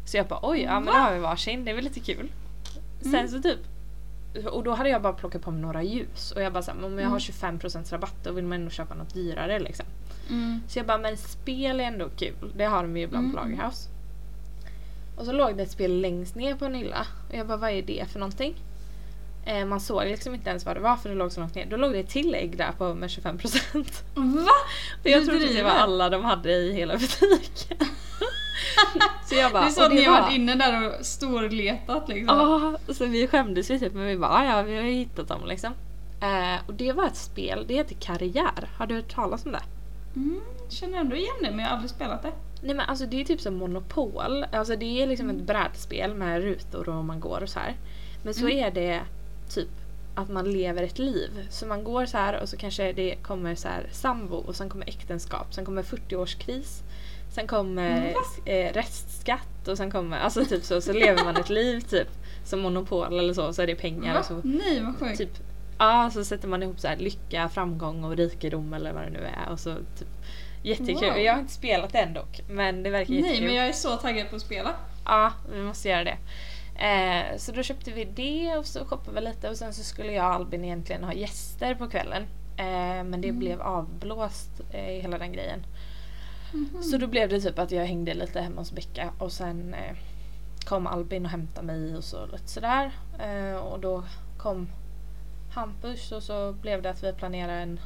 Så 0.05 0.17
jag 0.17 0.27
bara 0.27 0.41
oj, 0.43 0.61
ja 0.63 0.75
men 0.81 0.87
då 0.87 0.93
Va? 0.93 0.99
har 0.99 1.15
vi 1.15 1.19
varsin, 1.21 1.65
det 1.65 1.71
är 1.71 1.75
väl 1.75 1.85
lite 1.85 2.01
kul. 2.01 2.33
Sen 3.01 3.15
Mm. 3.15 3.29
så 3.29 3.41
typ 3.43 3.59
och 4.51 4.65
då 4.65 4.75
hade 4.75 4.89
jag 4.89 5.03
bara 5.03 5.13
plockat 5.13 5.43
på 5.43 5.51
mig 5.51 5.61
några 5.61 5.83
ljus 5.83 6.33
och 6.33 6.43
jag 6.43 6.53
bara 6.53 6.63
såhär, 6.63 6.85
om 6.85 6.99
jag 6.99 7.09
har 7.09 7.21
Mm. 7.21 7.21
25% 7.21 7.93
rabatt 7.93 8.15
då 8.25 8.33
vill 8.33 8.45
man 8.45 8.59
ändå 8.59 8.71
köpa 8.71 8.95
något 8.95 9.15
dyrare 9.15 9.59
liksom. 9.59 9.87
Mm. 10.31 10.61
Så 10.69 10.79
jag 10.79 10.87
bara, 10.87 10.99
men 10.99 11.17
spel 11.17 11.81
är 11.81 11.85
ändå 11.85 12.09
kul. 12.19 12.53
Det 12.57 12.65
har 12.65 12.83
de 12.83 12.97
ju 12.97 13.03
ibland 13.03 13.33
på 13.35 13.39
Mm. 13.39 13.51
Lagerhaus. 13.51 13.89
Och 15.17 15.25
så 15.25 15.33
låg 15.33 15.57
det 15.57 15.63
ett 15.63 15.71
spel 15.71 16.01
längst 16.01 16.35
ner 16.35 16.55
på 16.55 16.65
en 16.65 16.75
hylla. 16.75 17.07
Och 17.31 17.35
jag 17.37 17.47
bara, 17.47 17.57
vad 17.57 17.71
är 17.71 17.83
det 17.83 18.05
för 18.13 18.19
någonting? 18.19 18.55
Eh, 19.47 19.65
man 19.67 19.81
såg 19.81 20.05
liksom 20.05 20.35
inte 20.35 20.51
ens 20.51 20.65
vad 20.67 20.77
det 20.77 20.81
var 20.81 20.97
för 20.97 21.09
det 21.09 21.15
låg 21.15 21.33
så 21.33 21.41
långt 21.41 21.55
ner. 21.55 21.67
Då 21.67 21.77
låg 21.77 21.93
det 21.93 21.99
ett 21.99 22.09
tillägg 22.09 22.57
där 22.59 22.73
på 22.79 22.95
med 22.95 23.09
25%. 23.09 24.03
Va? 24.15 24.51
Och 25.03 25.09
jag 25.11 25.23
Du 25.23 25.27
trodde 25.27 25.47
det 25.53 25.63
var 25.63 25.71
alla 25.71 26.11
de 26.11 26.25
hade 26.25 26.53
i 26.53 26.73
hela 26.73 26.95
butiken. 26.99 27.77
så 29.29 29.35
jag 29.35 29.53
bara, 29.53 29.63
det 29.63 29.69
är 29.69 29.71
så 29.71 29.83
att 29.83 29.93
ni 29.95 30.05
har 30.05 30.13
var- 30.13 30.21
varit 30.23 30.35
inne 30.35 30.55
där 30.55 30.87
och 31.01 31.07
storletat 31.07 32.09
liksom. 32.09 32.39
Ja, 32.39 32.95
så 32.95 33.07
vi 33.07 33.27
skämdes 33.29 33.71
ju 33.71 33.79
typ 33.79 33.93
men 33.95 34.07
vi 34.07 34.17
bara 34.19 34.31
"Ah, 34.31 34.45
ja 34.45 34.63
vi 34.63 34.77
har 34.77 34.83
ju 34.83 34.93
hittat 34.93 35.29
dem 35.29 35.41
liksom. 35.47 35.73
Eh, 36.21 36.67
och 36.67 36.75
det 36.75 36.93
var 36.93 37.07
ett 37.07 37.17
spel, 37.17 37.65
det 37.69 37.75
heter 37.75 37.95
Karriär. 38.01 38.69
Har 38.79 38.87
du 38.87 38.95
hört 38.95 39.15
talas 39.15 39.47
om 39.47 39.53
det? 39.53 39.63
Mm, 40.17 40.41
känner 40.69 40.99
ändå 40.99 41.17
igen 41.17 41.35
det 41.43 41.51
men 41.51 41.59
jag 41.59 41.67
har 41.67 41.73
aldrig 41.75 41.91
spelat 41.91 42.23
det. 42.23 42.33
Nej 42.63 42.75
men 42.75 42.87
alltså 42.89 43.07
det 43.07 43.21
är 43.21 43.25
typ 43.25 43.41
som 43.41 43.55
Monopol. 43.55 44.45
Alltså 44.53 44.77
det 44.77 45.03
är 45.03 45.07
liksom 45.07 45.31
Mm. 45.31 45.41
ett 45.41 45.47
brädspel 45.47 46.15
med 46.15 46.43
rutor 46.43 46.89
och 46.89 47.05
man 47.05 47.21
går 47.21 47.43
och 47.43 47.49
så 47.49 47.59
här. 47.59 47.77
Men 48.25 48.35
så 48.35 48.47
Mm. 48.47 48.59
är 48.65 48.71
det 48.71 49.01
typ 49.55 49.69
att 50.15 50.31
man 50.31 50.53
lever 50.53 50.83
ett 50.83 50.99
liv. 50.99 51.31
Så 51.51 51.67
man 51.67 51.85
går 51.85 52.07
så 52.07 52.17
här 52.19 52.41
och 52.43 52.49
så 52.49 52.57
kanske 52.57 52.93
det 52.93 53.15
kommer 53.23 53.55
så 53.55 53.69
här 53.69 53.89
sambo 53.93 54.37
och 54.37 54.57
sen 54.57 54.69
kommer 54.69 54.89
äktenskap, 54.89 55.55
sen 55.55 55.65
kommer 55.65 55.83
40-årskris. 55.83 56.83
Sen 57.35 57.47
kommer 57.47 57.91
Mm, 57.97 58.15
eh, 58.69 58.73
restskatt 58.73 59.69
och 59.69 59.77
sen 59.77 59.91
kommer, 59.91 60.19
alltså 60.19 60.45
typ 60.45 60.65
så, 60.65 60.81
så 60.81 60.93
lever 60.93 61.25
man 61.25 61.37
ett 61.37 61.51
liv 61.51 61.81
typ 61.81 62.09
som 62.45 62.61
Monopol 62.61 63.19
eller 63.19 63.35
så, 63.35 63.53
så 63.53 63.63
är 63.63 63.67
det 63.67 63.75
pengar 63.75 64.15
Va? 64.15 64.21
och 64.21 64.25
så 64.27 64.41
Nej 64.45 64.81
vad 64.85 64.97
sjukt. 65.09 65.19
typ 65.19 65.39
Ja, 65.79 66.11
så 66.13 66.25
sätter 66.25 66.49
man 66.49 66.63
ihop 66.63 66.81
så 66.81 66.89
här 66.89 66.97
lycka, 66.97 67.49
framgång 67.49 68.05
och 68.05 68.17
rikedom 68.17 68.75
eller 68.75 68.93
vad 68.93 69.03
det 69.03 69.11
nu 69.11 69.25
är 69.47 69.53
och 69.53 69.61
så 69.61 69.75
typ 69.75 70.09
Jättekul. 70.63 70.95
Wow. 71.11 71.19
Jag 71.19 71.33
har 71.33 71.41
inte 71.41 71.53
spelat 71.53 71.93
det 71.93 71.99
än 71.99 72.15
dock 72.15 72.41
men 72.49 72.83
det 72.83 72.91
verkar 72.91 73.11
Nej 73.13 73.21
jättekul. 73.23 73.47
men 73.47 73.55
jag 73.55 73.69
är 73.69 73.73
så 73.73 73.97
taggad 73.97 74.31
på 74.31 74.37
att 74.37 74.43
spela. 74.43 74.71
Ja, 75.05 75.33
vi 75.53 75.63
måste 75.63 75.89
göra 75.89 76.05
det. 76.05 76.17
Eh, 76.85 77.37
så 77.37 77.53
då 77.53 77.63
köpte 77.63 77.91
vi 77.93 78.05
det 78.05 78.57
och 78.59 78.67
så 78.67 78.85
shoppade 78.85 79.21
vi 79.21 79.27
lite 79.27 79.49
och 79.51 79.57
sen 79.57 79.73
så 79.75 79.83
skulle 79.85 80.13
jag 80.13 80.27
och 80.29 80.35
Albin 80.35 80.65
egentligen 80.65 81.05
ha 81.05 81.13
gäster 81.13 81.75
på 81.75 81.89
kvällen. 81.89 82.23
Eh, 82.57 83.05
men 83.05 83.21
det 83.21 83.29
Mm. 83.29 83.39
blev 83.39 83.61
avblåst 83.63 84.51
eh, 84.71 84.81
hela 84.81 85.19
den 85.19 85.33
grejen. 85.33 85.67
Mhm. 86.53 86.83
Så 86.83 86.97
då 86.99 87.07
blev 87.07 87.29
det 87.29 87.41
typ 87.41 87.59
att 87.59 87.71
jag 87.71 87.85
hängde 87.87 88.15
lite 88.15 88.41
hemma 88.41 88.61
hos 88.61 88.73
Becka 88.73 89.11
och 89.19 89.33
sen 89.33 89.75
eh, 89.75 89.97
kom 90.65 90.87
Albin 90.87 91.25
och 91.25 91.31
hämtade 91.31 91.67
mig 91.67 91.97
och 91.97 92.05
så 92.05 92.27
lite 92.27 92.49
sådär. 92.49 92.93
Eh, 93.21 93.57
och 93.57 93.81
då 93.81 94.05
kom 94.39 94.69
Hampus 95.55 96.13
och 96.13 96.23
så 96.23 96.53
blev 96.53 96.83
det 96.83 96.91
att 96.91 97.03
vi 97.03 97.13
planerade 97.13 97.59
en... 97.59 97.81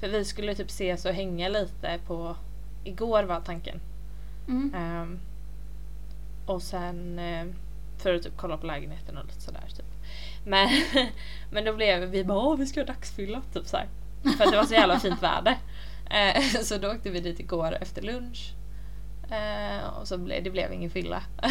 För 0.00 0.08
vi 0.08 0.24
skulle 0.24 0.54
typ 0.54 0.68
ses 0.68 1.04
och 1.04 1.12
hänga 1.12 1.48
lite 1.48 2.00
på... 2.06 2.36
Igår 2.84 3.22
var 3.22 3.40
tanken. 3.40 3.80
Mm. 4.48 4.74
Ehm, 4.74 5.18
och 6.46 6.62
sen 6.62 7.18
eh, 7.18 7.46
för 7.98 8.14
att 8.14 8.22
typ 8.22 8.36
kolla 8.36 8.56
på 8.56 8.66
lägenheten 8.66 9.16
och 9.16 9.26
lite 9.26 9.40
sådär 9.40 9.64
typ. 9.76 9.86
Men, 10.46 10.68
men 11.52 11.64
då 11.64 11.72
blev 11.72 12.00
vi 12.00 12.24
bara 12.24 12.38
åh 12.38 12.56
vi 12.56 12.66
ska 12.66 12.80
ha 12.80 12.86
dagsfylla 12.86 13.42
typ 13.52 13.66
såhär. 13.66 13.88
För 14.22 14.44
att 14.44 14.50
det 14.50 14.56
var 14.56 14.64
så 14.64 14.74
jävla 14.74 15.00
fint 15.00 15.22
väder. 15.22 15.58
Eh, 16.12 16.42
så 16.62 16.78
då 16.78 16.88
åkte 16.90 17.10
vi 17.10 17.20
dit 17.20 17.40
igår 17.40 17.76
efter 17.80 18.02
lunch. 18.02 18.52
Eh, 19.30 19.88
och 20.00 20.08
så 20.08 20.18
blev 20.18 20.44
det 20.44 20.50
blev 20.50 20.72
ingen 20.72 20.90
fylla. 20.90 21.22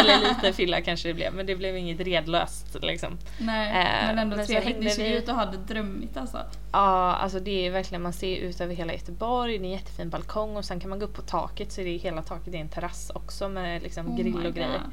Eller 0.00 0.28
lite 0.28 0.52
fylla 0.52 0.80
kanske 0.80 1.08
det 1.08 1.14
blev 1.14 1.34
men 1.34 1.46
det 1.46 1.56
blev 1.56 1.76
inget 1.76 2.00
redlöst 2.00 2.76
liksom. 2.82 3.18
Nej 3.38 3.68
Eh, 3.68 4.06
men 4.06 4.18
ändå 4.18 4.36
men 4.36 4.46
trevligt. 4.46 4.74
Hängde 4.74 4.90
ser 4.90 5.02
vi- 5.02 5.16
ut 5.16 5.28
att 5.28 5.36
ha 5.36 5.44
det 5.46 5.74
drömmigt 5.74 6.16
alltså. 6.16 6.38
Ja, 6.72 7.14
alltså 7.14 7.40
det 7.40 7.66
är 7.66 7.70
verkligen, 7.70 8.02
man 8.02 8.12
ser 8.12 8.36
ut 8.36 8.60
över 8.60 8.74
hela 8.74 8.92
Göteborg, 8.92 9.58
det 9.58 9.64
är 9.64 9.66
en 9.66 9.72
jättefin 9.72 10.10
balkong 10.10 10.56
och 10.56 10.64
sen 10.64 10.80
kan 10.80 10.90
man 10.90 10.98
gå 10.98 11.04
upp 11.04 11.14
på 11.14 11.22
taket 11.22 11.72
så 11.72 11.80
det 11.80 11.88
är 11.94 11.98
hela 11.98 12.22
taket 12.22 12.54
är 12.54 12.58
en 12.58 12.68
terrass 12.68 13.10
också 13.14 13.48
med 13.48 13.82
liksom 13.82 14.08
Oh 14.08 14.16
grill 14.16 14.46
och 14.46 14.54
grejer. 14.54 14.68
God. 14.84 14.92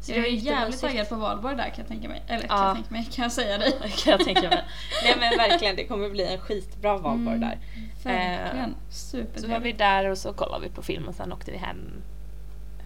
Så 0.00 0.12
jag 0.12 0.18
är 0.18 0.30
jävligt 0.30 0.80
taggad 0.80 1.08
på 1.08 1.14
valborg 1.16 1.56
där 1.56 1.64
kan 1.64 1.74
jag 1.76 1.88
tänka 1.88 2.08
mig. 2.08 2.22
Eller 2.26 2.48
kan 2.48 2.58
Ja. 2.58 2.66
jag 2.66 2.74
tänka 2.74 2.90
mig, 2.90 3.08
kan 3.12 3.22
jag 3.22 3.32
säga 3.32 3.58
dig? 3.58 3.72
kan 4.04 4.10
jag 4.10 4.20
tänka 4.20 4.40
mig. 4.48 4.64
Nej 5.04 5.16
men 5.20 5.38
verkligen, 5.38 5.76
det 5.76 5.84
kommer 5.84 6.10
bli 6.10 6.24
en 6.32 6.38
skitbra 6.40 6.96
valborg 6.98 7.36
Mm, 7.36 7.40
där. 7.40 7.58
Verkligen. 8.04 8.74
Så 8.90 9.16
var 9.48 9.60
vi 9.60 9.72
där 9.72 10.10
och 10.10 10.18
så 10.18 10.32
kollade 10.32 10.64
vi 10.68 10.70
på 10.74 10.82
film 10.82 11.08
och 11.08 11.14
sen 11.14 11.32
åkte 11.32 11.50
vi 11.50 11.56
hem. 11.56 12.02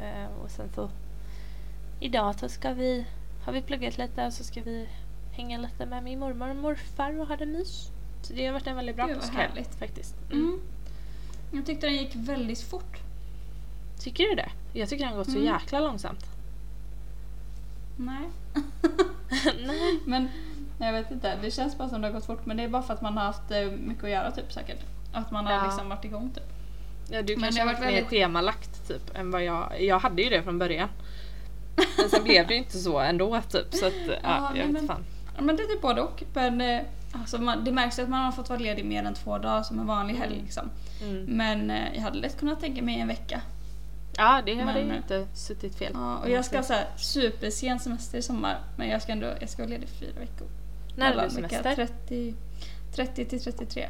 Eh, 0.00 0.42
och 0.44 0.50
sen 0.50 0.68
så 0.74 0.90
idag 2.00 2.34
så 2.38 2.48
ska 2.48 2.72
vi, 2.72 3.04
har 3.44 3.52
vi 3.52 3.62
pluggat 3.62 3.98
lite 3.98 4.26
och 4.26 4.32
så 4.32 4.44
ska 4.44 4.60
vi 4.62 4.88
hänga 5.32 5.58
lite 5.58 5.86
med 5.86 6.02
min 6.04 6.18
mormor 6.18 6.50
och 6.50 6.56
morfar 6.56 7.20
och 7.20 7.26
ha 7.26 7.36
det 7.36 7.46
mys. 7.46 7.90
Så 8.22 8.32
det 8.32 8.46
har 8.46 8.52
varit 8.52 8.66
en 8.66 8.76
väldigt 8.76 8.96
bra 8.96 9.08
påskhelg 9.08 9.64
faktiskt. 9.78 10.14
Mm. 10.32 10.44
Mm. 10.44 10.60
Jag 11.52 11.66
tyckte 11.66 11.86
den 11.86 11.96
gick 11.96 12.14
väldigt 12.14 12.60
fort. 12.62 12.96
Tycker 14.00 14.24
du 14.24 14.34
det? 14.34 14.50
Jag 14.72 14.88
tycker 14.88 15.04
den 15.04 15.12
har 15.12 15.18
gått 15.18 15.30
så 15.30 15.38
Mm. 15.38 15.44
jäkla 15.54 15.80
långsamt. 15.80 16.26
Nej. 17.96 18.28
Nej. 19.66 20.00
Men 20.06 20.28
jag 20.78 20.92
vet 20.92 21.10
inte, 21.10 21.36
det 21.42 21.50
känns 21.50 21.78
bara 21.78 21.88
som 21.88 22.00
det 22.00 22.06
har 22.08 22.12
gått 22.14 22.26
fort 22.26 22.46
men 22.46 22.56
det 22.56 22.62
är 22.62 22.68
bara 22.68 22.82
för 22.82 22.94
att 22.94 23.02
man 23.02 23.16
har 23.16 23.24
haft 23.24 23.50
eh, 23.50 23.66
mycket 23.70 24.04
att 24.04 24.10
göra 24.10 24.30
typ 24.30 24.52
säkert. 24.52 24.80
Att 25.12 25.30
man 25.30 25.46
har 25.46 25.52
Ja. 25.52 25.64
liksom 25.64 25.88
varit 25.88 26.04
igång 26.04 26.30
typ. 26.30 26.44
Ja, 27.10 27.22
du 27.22 27.32
Men 27.36 27.42
kanske 27.42 27.60
har 27.60 27.66
varit 27.66 27.80
mer 27.80 27.86
väldigt- 27.86 28.08
schemalagt 28.10 28.88
typ 28.88 29.16
än 29.16 29.30
vad 29.30 29.44
jag... 29.44 29.82
Jag 29.82 29.98
hade 29.98 30.22
ju 30.22 30.30
det 30.30 30.42
från 30.42 30.58
början. 30.58 30.88
Men 31.98 32.10
sen 32.10 32.24
blev 32.24 32.46
det 32.46 32.54
ju 32.54 32.58
inte 32.58 32.78
så 32.78 32.98
ändå 32.98 33.40
typ 33.50 33.74
så 33.74 33.86
att 33.86 33.92
ja, 34.06 34.14
Ja, 34.22 34.48
jag 34.48 34.52
nej, 34.54 34.62
vet 34.62 34.72
men- 34.72 34.86
fan. 34.86 35.04
Ja, 35.36 35.42
men 35.42 35.56
det 35.56 35.62
är 35.62 35.66
typ 35.66 35.82
både 35.82 36.00
och. 36.00 36.22
Men 36.34 36.60
eh, 36.60 36.80
alltså 37.12 37.38
man, 37.38 37.64
det 37.64 37.72
märks 37.72 37.98
ju 37.98 38.02
att 38.02 38.08
man 38.08 38.24
har 38.24 38.32
fått 38.32 38.48
vara 38.48 38.58
ledig 38.60 38.84
mer 38.84 39.04
än 39.04 39.14
två 39.14 39.38
dagar 39.38 39.62
som 39.62 39.78
en 39.78 39.86
vanlig 39.86 40.14
helg. 40.14 40.32
Mm. 40.34 40.44
Liksom. 40.44 40.70
Mm. 41.02 41.24
Men 41.24 41.70
eh, 41.70 41.94
jag 41.94 42.02
hade 42.02 42.18
lätt 42.18 42.38
kunnat 42.38 42.60
tänka 42.60 42.82
mig 42.82 43.00
en 43.00 43.08
vecka. 43.08 43.40
Ja, 44.16 44.42
det 44.46 44.54
hade 44.54 44.78
Men- 44.80 44.88
ju 44.88 44.96
inte 44.96 45.26
suttit 45.34 45.74
fel. 45.74 45.90
Ja, 45.94 46.18
och 46.18 46.30
jag 46.30 46.44
ska 46.44 46.56
ha 46.56 46.62
så 46.64 46.72
här 46.72 46.86
supersen 46.96 47.78
semester 47.80 48.18
i 48.18 48.22
sommar. 48.22 48.58
Men 48.76 48.88
jag 48.88 49.02
ska 49.02 49.12
ändå 49.12 49.26
jag 49.40 49.48
ska 49.48 49.62
vara 49.62 49.70
ledig 49.70 49.88
fyra 49.88 50.20
veckor. 50.20 50.46
När 50.96 51.12
är 51.12 51.24
du 51.24 51.30
semester? 51.30 51.74
30, 51.74 52.34
30 52.94 53.24
till 53.24 53.40
33. 53.42 53.88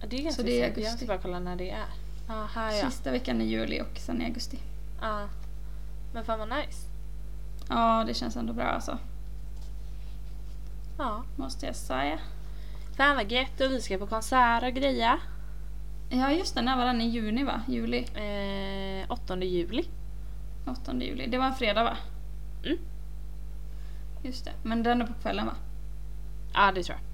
Ja, 0.00 0.06
det 0.10 0.16
är 0.18 0.22
ganska 0.22 0.42
Så 0.42 0.46
det 0.46 0.60
är 0.60 0.64
sent. 0.64 0.76
Jag 0.76 0.84
ska 0.84 0.90
augusti. 0.90 1.06
bara 1.06 1.18
kolla 1.18 1.38
när 1.38 1.56
det 1.56 1.70
är. 1.70 1.84
Ah, 2.28 2.44
här 2.54 2.72
ja. 2.72 2.90
Sista 2.90 3.10
veckan 3.10 3.40
i 3.40 3.44
juli 3.44 3.80
och 3.80 3.98
sen 3.98 4.22
i 4.22 4.24
augusti. 4.24 4.58
Ah. 5.00 5.26
Men 6.14 6.24
fan 6.24 6.38
vad 6.38 6.48
nice. 6.48 6.86
Ja, 7.68 8.04
det 8.06 8.14
känns 8.14 8.36
ändå 8.36 8.52
bra 8.52 8.64
alltså. 8.64 8.98
Ja. 10.98 11.22
Måste 11.36 11.66
jag 11.66 11.76
säga. 11.76 12.18
Fan 12.96 13.16
vad 13.16 13.32
gött 13.32 13.60
och 13.60 13.70
vi 13.70 13.80
ska 13.80 13.98
på 13.98 14.06
konsert 14.06 14.62
och 14.62 14.72
greja. 14.74 15.18
Ja 16.10 16.32
just 16.32 16.54
det, 16.54 16.62
när 16.62 16.76
var 16.76 16.84
den? 16.84 17.00
I 17.00 17.08
juni 17.08 17.44
va? 17.44 17.62
Juli? 17.68 17.98
Eh, 18.14 19.10
8 19.12 19.36
juli. 19.44 19.84
8 20.66 20.92
juli. 21.00 21.26
Det 21.26 21.38
var 21.38 21.46
en 21.46 21.54
fredag 21.54 21.84
va? 21.84 21.96
Mm. 22.64 22.78
Just 24.22 24.44
det. 24.44 24.52
Men 24.62 24.82
den 24.82 25.02
är 25.02 25.06
på 25.06 25.12
kvällen 25.22 25.46
va? 25.46 25.52
Ja, 26.54 26.72
det 26.74 26.82
tror 26.82 26.98
jag. 26.98 27.04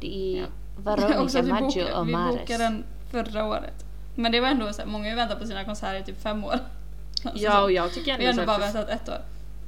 Det 0.00 0.36
är 0.36 0.40
Ja. 0.40 0.46
Veronica 0.78 1.22
Också 1.22 1.38
att 1.38 1.44
vi 1.44 1.50
Maggio 1.52 1.66
bokade, 1.66 1.94
och 1.94 2.08
vi 2.08 2.12
bokade 2.12 2.58
den 2.64 2.84
förra 3.10 3.44
året. 3.44 3.84
Men 4.14 4.32
det 4.32 4.40
var 4.40 4.48
ändå 4.48 4.72
så 4.72 4.82
här, 4.82 4.88
många 4.88 5.08
har 5.08 5.16
väntat 5.16 5.40
på 5.40 5.46
sina 5.46 5.64
konserter 5.64 6.00
i 6.00 6.04
typ 6.04 6.22
fem 6.22 6.44
år. 6.44 6.54
Alltså 7.24 7.44
Ja, 7.44 7.62
och 7.62 7.72
jag 7.72 7.92
tycker 7.94 8.18
Vi 8.18 8.24
har 8.24 8.30
ändå 8.30 8.42
ändå 8.42 8.52
bara 8.52 8.64
här, 8.66 8.72
väntat 8.72 8.88
ett 9.02 9.08
år. 9.08 9.18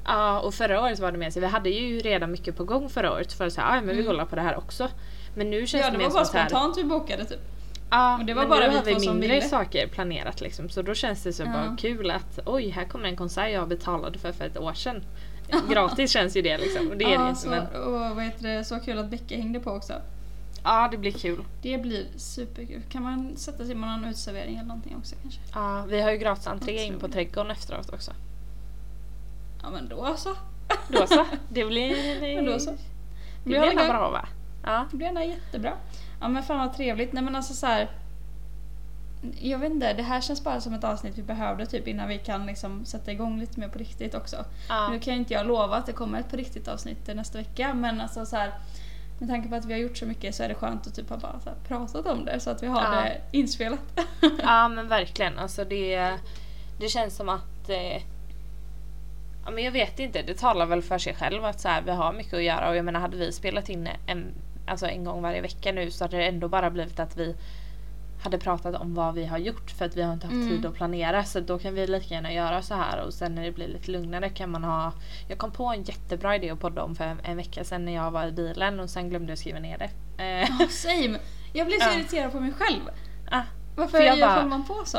Ja, 0.05 0.41
och 0.41 0.55
förra 0.55 0.81
året 0.83 0.99
var 1.01 1.13
det 1.13 1.19
med 1.19 1.33
sig. 1.33 1.41
Vi 1.43 1.49
hade 1.49 1.71
ju 1.71 2.01
redan 2.01 2.31
mycket 2.31 2.57
på 2.57 2.65
gång 2.65 2.89
förra 2.89 3.13
året 3.13 3.33
för 3.33 3.47
att 3.47 3.53
säga, 3.53 3.67
ah, 3.67 3.75
men 3.75 3.87
vi 3.87 3.93
Mm. 3.93 4.07
kollar 4.07 4.25
på 4.25 4.37
det 4.37 4.43
här 4.43 4.57
också. 4.57 4.89
Men 5.35 5.51
nu 5.51 5.67
känns 5.67 5.85
Ja, 5.85 5.91
det 5.91 5.93
det 5.93 5.99
mer 5.99 6.05
var 6.05 6.11
som 6.11 6.17
bara 6.19 6.23
att 6.23 6.33
här, 6.35 6.49
spontant 6.49 6.79
vi 6.79 6.85
bokade 6.85 7.25
typ. 7.25 7.41
Ja, 7.93 8.19
Och 8.19 8.25
det 8.25 8.35
var 8.35 8.43
men 8.43 8.51
bara 8.51 8.61
nu 8.61 8.71
vi 8.71 8.77
har 8.77 8.85
vi 8.85 9.01
som 9.01 9.19
mindre 9.19 9.41
saker 9.41 9.87
planerat 9.87 10.41
liksom. 10.41 10.69
Så 10.69 10.83
då 10.83 10.95
känns 10.95 11.23
det 11.23 11.33
så 11.33 11.43
Ja. 11.43 11.53
bara 11.53 11.77
kul 11.79 12.11
att 12.11 12.39
oj, 12.47 12.69
här 12.69 12.85
kommer 12.85 13.09
en 13.09 13.17
konsert 13.17 13.53
jag 13.53 13.69
betalade 13.69 14.19
för 14.19 14.33
för 14.33 14.45
ett 14.45 14.59
år 14.59 14.73
sedan. 14.75 15.03
Gratis 15.71 16.11
känns 16.11 16.37
ju 16.37 16.43
det 16.43 16.59
liksom. 16.59 16.89
Och 16.91 16.97
det 16.97 17.05
är 17.05 17.09
det 17.09 17.15
ja, 17.15 17.29
inte 17.29 17.41
så, 17.41 17.49
men 17.51 17.67
och 17.67 17.93
vad 18.17 18.25
heter 18.25 18.49
det, 18.49 18.65
så 18.65 18.81
kul 18.81 18.99
att 18.99 19.11
Becka 19.11 19.37
hängde 19.37 19.61
på 19.61 19.71
också. 19.71 19.93
ja, 20.65 20.89
det 20.91 20.97
blir 20.99 21.13
kul. 21.13 21.45
Det 21.63 21.79
blir 21.79 22.07
superkul. 22.17 22.83
Kan 22.89 23.03
man 23.03 23.37
sätta 23.37 23.65
sig 23.67 23.75
med 23.75 23.89
någon 23.89 24.05
uteservering 24.05 24.55
eller 24.57 24.69
någonting 24.69 24.97
också 24.99 25.15
kanske? 25.23 25.41
Ja, 25.55 25.85
vi 25.89 26.01
har 26.01 26.11
ju 26.11 26.17
gratis 26.19 26.47
entré 26.47 26.85
in 26.85 26.99
på 26.99 27.09
trädgården 27.09 27.51
efteråt 27.51 27.93
också. 27.93 28.13
Ja 29.63 29.71
men 29.71 29.89
då 29.89 30.15
så. 30.17 30.35
Då 30.89 31.07
så, 31.07 31.25
det 31.49 31.65
blir... 31.69 32.21
Men 32.37 32.45
då 32.47 32.59
så. 32.59 32.71
Det 32.71 32.77
Vi 33.45 33.51
blir 33.59 33.73
igång. 33.73 33.89
bra 33.89 34.11
va? 34.11 34.29
Ja. 34.65 34.87
Det 34.91 34.97
blir 34.97 35.07
ändå 35.07 35.21
jättebra. 35.21 35.73
Ja 36.23 36.29
men 36.29 36.43
fan 36.43 36.59
vad 36.59 36.77
trevligt. 36.77 37.13
Nej 37.13 37.23
men 37.23 37.37
alltså 37.37 37.55
så 37.55 37.67
här. 37.67 37.89
Jag 39.41 39.59
vet 39.59 39.71
inte, 39.73 39.93
det 39.93 40.03
här 40.03 40.21
känns 40.21 40.45
bara 40.45 40.61
som 40.61 40.75
ett 40.75 40.85
avsnitt 40.85 41.19
vi 41.19 41.23
behövde 41.23 41.67
typ 41.67 41.89
innan 41.89 42.09
vi 42.09 42.19
kan 42.19 42.47
liksom 42.47 42.85
sätta 42.85 43.13
igång 43.13 43.41
lite 43.41 43.61
mer 43.61 43.69
på 43.69 43.79
riktigt 43.79 44.15
också. 44.15 44.45
ja. 44.69 44.89
Nu 44.89 44.99
kan 45.01 45.13
ju 45.15 45.19
inte 45.19 45.35
jag 45.35 45.47
lova 45.47 45.77
att 45.77 45.87
det 45.87 45.93
kommer 45.93 46.21
ett 46.21 46.31
på 46.31 46.37
riktigt 46.37 46.69
avsnitt 46.69 47.07
nästa 47.15 47.39
vecka 47.39 47.75
men 47.75 48.01
alltså 48.01 48.27
så 48.27 48.37
här. 48.37 48.53
Med 49.19 49.29
tanke 49.29 49.49
på 49.49 49.55
att 49.55 49.65
vi 49.65 49.73
har 49.73 49.81
gjort 49.81 49.97
så 49.97 50.07
mycket 50.07 50.35
så 50.35 50.43
är 50.43 50.49
det 50.49 50.55
skönt 50.55 50.87
att 50.87 50.95
typ 50.95 51.11
ha 51.11 51.17
bara 51.17 51.39
pratat 51.69 52.07
om 52.07 52.25
det 52.25 52.41
så 52.41 52.51
att 52.51 52.63
vi 52.63 52.67
har 52.67 52.83
Ja. 52.83 52.91
det 52.91 53.21
inspelat. 53.39 53.81
Ja 54.43 54.69
men 54.69 54.89
verkligen. 54.89 55.39
Alltså 55.39 55.65
det, 55.65 56.17
det 56.81 56.89
känns 56.89 57.17
som 57.17 57.29
att 57.29 57.69
eh, 57.69 58.03
Ja 59.45 59.51
men 59.51 59.65
jag 59.65 59.73
vet 59.73 59.99
inte, 59.99 60.23
det 60.23 60.35
talar 60.39 60.67
väl 60.67 60.83
för 60.83 60.99
sig 60.99 61.15
själv 61.15 61.45
att 61.45 61.61
så 61.61 61.69
här, 61.69 61.83
vi 61.83 61.91
har 61.91 62.13
mycket 62.13 62.35
att 62.35 62.43
göra 62.43 62.69
och 62.69 62.77
jag 62.77 62.85
menar 62.85 63.01
hade 63.01 63.17
vi 63.17 63.33
spelat 63.33 63.69
in 63.69 63.89
en, 64.07 64.27
alltså 64.67 64.87
en 64.87 65.05
gång 65.05 65.23
varje 65.23 65.41
vecka 65.41 65.73
nu 65.73 65.91
så 65.91 66.05
hade 66.05 66.17
det 66.17 66.25
ändå 66.29 66.49
bara 66.49 66.71
blivit 66.71 67.01
att 67.01 67.17
vi 67.17 67.37
hade 68.25 68.39
pratat 68.39 68.75
om 68.75 68.95
vad 68.95 69.15
vi 69.15 69.25
har 69.27 69.39
gjort 69.39 69.71
för 69.71 69.85
att 69.85 69.97
vi 69.97 70.03
har 70.03 70.13
inte 70.13 70.27
haft 70.27 70.35
Mm. 70.35 70.49
tid 70.49 70.67
att 70.67 70.75
planera 70.75 71.25
så 71.25 71.41
då 71.41 71.59
kan 71.59 71.75
vi 71.75 71.87
lika 71.87 72.15
gärna 72.15 72.33
göra 72.33 72.63
så 72.63 72.75
här 72.75 73.05
och 73.07 73.15
sen 73.15 73.35
när 73.35 73.43
det 73.43 73.53
blir 73.53 73.69
lite 73.69 73.91
lugnare 73.91 74.29
kan 74.29 74.51
man 74.51 74.65
ha 74.65 74.93
Jag 75.29 75.39
kom 75.39 75.51
på 75.51 75.67
en 75.67 75.83
jättebra 75.83 76.37
idé 76.37 76.51
att 76.51 76.61
podda 76.61 76.83
om 76.83 76.95
för 76.97 77.05
en, 77.05 77.21
en 77.25 77.37
vecka 77.37 77.65
sedan 77.65 77.85
när 77.85 77.93
jag 77.95 78.11
var 78.11 78.27
i 78.27 78.33
bilen 78.33 78.81
och 78.81 78.91
sen 78.91 79.11
glömde 79.11 79.33
jag 79.33 79.39
skriva 79.39 79.59
ner 79.59 79.79
det. 79.79 79.91
Ja, 80.59 80.67
same. 80.71 81.19
Jag 81.53 81.67
blir 81.67 81.79
så 81.81 81.89
Ja. 81.89 81.95
irriterad 81.99 82.33
på 82.33 82.41
mig 82.41 82.53
själv. 82.53 82.81
ah, 83.31 83.43
Varför 83.77 83.99
För 83.99 84.05
jag 84.05 84.19
gör 84.19 84.27
bara- 84.27 84.35
håller 84.37 84.49
man 84.49 84.65
på 84.65 84.83
så? 84.85 84.99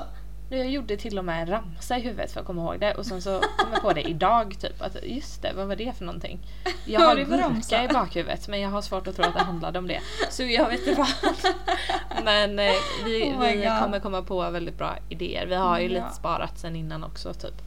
Jag 0.58 0.70
gjorde 0.70 0.98
till 0.98 1.18
och 1.20 1.26
med 1.26 1.42
en 1.42 1.48
ramsa 1.48 1.98
i 1.98 2.02
huvudet 2.02 2.32
för 2.32 2.40
att 2.40 2.46
komma 2.46 2.62
ihåg 2.62 2.80
det 2.80 2.94
och 2.94 3.06
sen 3.06 3.22
så 3.22 3.40
kom 3.58 3.72
jag 3.74 3.82
på 3.82 3.94
det 3.94 4.02
idag 4.02 4.56
typ 4.60 4.82
att 4.82 4.98
just 5.04 5.42
det, 5.42 5.54
vad 5.56 5.68
var 5.68 5.76
det 5.76 5.98
för 5.98 6.06
någonting? 6.06 6.40
Jag 6.86 7.00
har 7.02 7.16
det 7.16 7.24
gurka 7.24 7.84
i 7.84 7.88
bakhuvudet 7.88 8.48
men 8.48 8.62
jag 8.62 8.70
har 8.70 8.82
svårt 8.82 9.08
att 9.08 9.16
tro 9.16 9.26
att 9.26 9.34
det 9.34 9.44
handlade 9.44 9.80
om 9.80 9.88
det. 9.88 10.00
Så 10.30 10.44
jag 10.44 10.70
vet 10.70 10.88
inte 10.88 11.00
vad. 11.00 11.08
Men 12.26 12.60
eh, 12.60 12.72
vi, 13.06 13.24
Oh 13.24 13.42
vi 13.42 13.70
kommer 13.82 14.00
komma 14.00 14.22
på 14.22 14.50
väldigt 14.50 14.78
bra 14.78 14.98
idéer. 15.10 15.46
Vi 15.46 15.56
har 15.56 15.80
ju 15.80 15.88
Ja. 15.88 15.94
lite 16.04 16.16
sparat 16.16 16.58
sen 16.60 16.76
innan 16.76 17.04
också 17.04 17.34
typ. 17.34 17.62